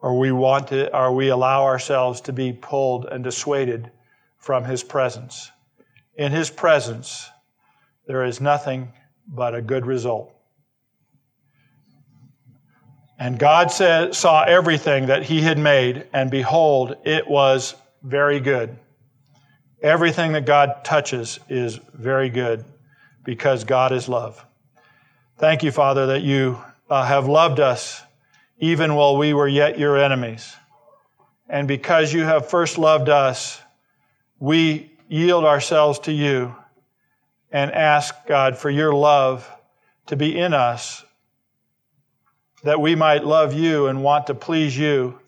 or 0.01 0.19
we 0.19 0.33
want 0.33 0.69
to, 0.69 0.95
or 0.95 1.13
we 1.13 1.29
allow 1.29 1.65
ourselves 1.65 2.21
to 2.23 2.33
be 2.33 2.53
pulled 2.53 3.07
and 3.07 3.25
dissuaded 3.25 3.91
from 4.37 4.65
His 4.65 4.83
presence. 4.83 5.51
In 6.17 6.31
His 6.31 6.51
presence, 6.51 7.31
there 8.07 8.25
is 8.25 8.41
nothing 8.41 8.93
but 9.27 9.55
a 9.55 9.63
good 9.63 9.87
result. 9.87 10.35
And 13.19 13.39
God 13.39 13.71
said, 13.71 14.15
saw 14.15 14.45
everything 14.45 15.07
that 15.07 15.23
he 15.23 15.41
had 15.41 15.59
made, 15.59 16.07
and 16.13 16.31
behold, 16.31 16.97
it 17.05 17.27
was 17.27 17.75
very 18.03 18.41
good. 18.41 18.77
Everything 19.83 20.33
that 20.33 20.45
God 20.45 20.85
touches 20.85 21.39
is 21.49 21.79
very 21.95 22.29
good 22.29 22.65
because 23.25 23.65
God 23.65 23.93
is 23.93 24.09
love. 24.09 24.45
Thank 25.37 25.63
you, 25.63 25.73
Father, 25.73 26.07
that 26.07 26.23
you 26.23 26.63
uh, 26.89 27.05
have 27.05 27.27
loved 27.27 27.59
us 27.59 28.03
even 28.59 28.95
while 28.95 29.17
we 29.17 29.35
were 29.35 29.49
yet 29.49 29.79
your 29.79 29.99
enemies. 29.99 30.55
And 31.49 31.67
because 31.67 32.13
you 32.13 32.23
have 32.23 32.49
first 32.49 32.79
loved 32.79 33.09
us, 33.09 33.61
we 34.39 34.93
yield 35.09 35.45
ourselves 35.45 35.99
to 36.01 36.13
you 36.13 36.55
and 37.51 37.73
ask, 37.73 38.15
God, 38.27 38.57
for 38.57 38.71
your 38.71 38.95
love 38.95 39.51
to 40.07 40.17
be 40.17 40.39
in 40.39 40.55
us 40.55 41.05
that 42.63 42.81
we 42.81 42.95
might 42.95 43.25
love 43.25 43.53
you 43.53 43.89
and 43.89 44.03
want 44.03 44.29
to 44.29 44.35
please 44.35 44.77
you, 44.77 45.19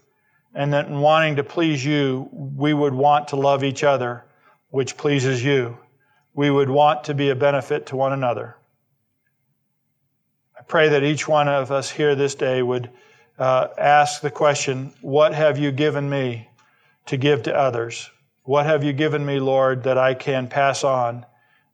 and 0.55 0.73
that 0.73 0.87
in 0.87 1.01
wanting 1.01 1.37
to 1.37 1.45
please 1.45 1.85
you, 1.85 2.29
we 2.33 2.73
would 2.73 2.95
want 2.95 3.29
to 3.29 3.37
love 3.37 3.63
each 3.63 3.85
other, 3.85 4.25
which 4.71 4.97
pleases 4.97 5.45
you. 5.45 5.77
we 6.37 6.51
would 6.51 6.69
want 6.69 7.03
to 7.05 7.15
be 7.15 7.31
a 7.31 7.35
benefit 7.35 7.87
to 7.87 7.97
one 7.97 8.13
another. 8.13 8.57
Pray 10.69 10.89
that 10.89 11.05
each 11.05 11.29
one 11.29 11.49
of 11.49 11.71
us 11.71 11.91
here 11.91 12.15
this 12.15 12.35
day 12.35 12.63
would 12.63 12.91
uh, 13.39 13.69
ask 13.79 14.21
the 14.21 14.31
question 14.31 14.93
What 15.01 15.35
have 15.35 15.59
you 15.59 15.71
given 15.71 16.09
me 16.09 16.49
to 17.07 17.17
give 17.17 17.45
to 17.45 17.55
others? 17.55 18.11
What 18.43 18.67
have 18.67 18.85
you 18.85 18.93
given 18.93 19.25
me, 19.25 19.41
Lord, 19.41 19.85
that 19.85 19.99
I 19.99 20.15
can 20.15 20.49
pass 20.49 20.85
on 20.85 21.27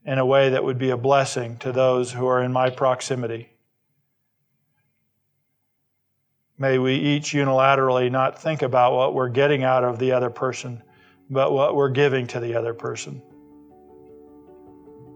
in 0.05 0.19
a 0.19 0.27
way 0.27 0.51
that 0.51 0.65
would 0.65 0.79
be 0.79 0.91
a 0.91 0.97
blessing 0.97 1.57
to 1.59 1.73
those 1.73 2.13
who 2.13 2.27
are 2.27 2.43
in 2.43 2.53
my 2.53 2.71
proximity? 2.71 3.51
May 6.59 6.79
we 6.79 6.95
each 6.95 7.33
unilaterally 7.33 8.11
not 8.11 8.41
think 8.41 8.63
about 8.63 8.95
what 8.95 9.15
we're 9.15 9.29
getting 9.29 9.65
out 9.65 9.85
of 9.85 9.99
the 9.99 10.13
other 10.13 10.31
person, 10.31 10.83
but 11.29 11.53
what 11.53 11.75
we're 11.75 11.91
giving 11.91 12.27
to 12.29 12.41
the 12.41 12.55
other 12.55 12.75
person. 12.75 13.23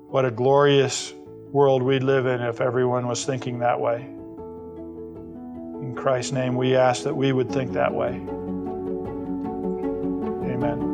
What 0.08 0.24
a 0.24 0.30
glorious 0.30 1.12
world 1.56 1.82
we'd 1.82 2.02
live 2.02 2.26
in 2.26 2.42
if 2.42 2.60
everyone 2.60 3.08
was 3.08 3.24
thinking 3.24 3.60
that 3.60 3.80
way. 3.80 4.02
In 5.80 5.94
Christ's 5.96 6.32
name, 6.32 6.54
we 6.54 6.76
ask 6.76 7.04
that 7.04 7.16
we 7.16 7.32
would 7.32 7.50
think 7.50 7.72
that 7.72 7.94
way. 7.94 8.08
Amen. 10.52 10.92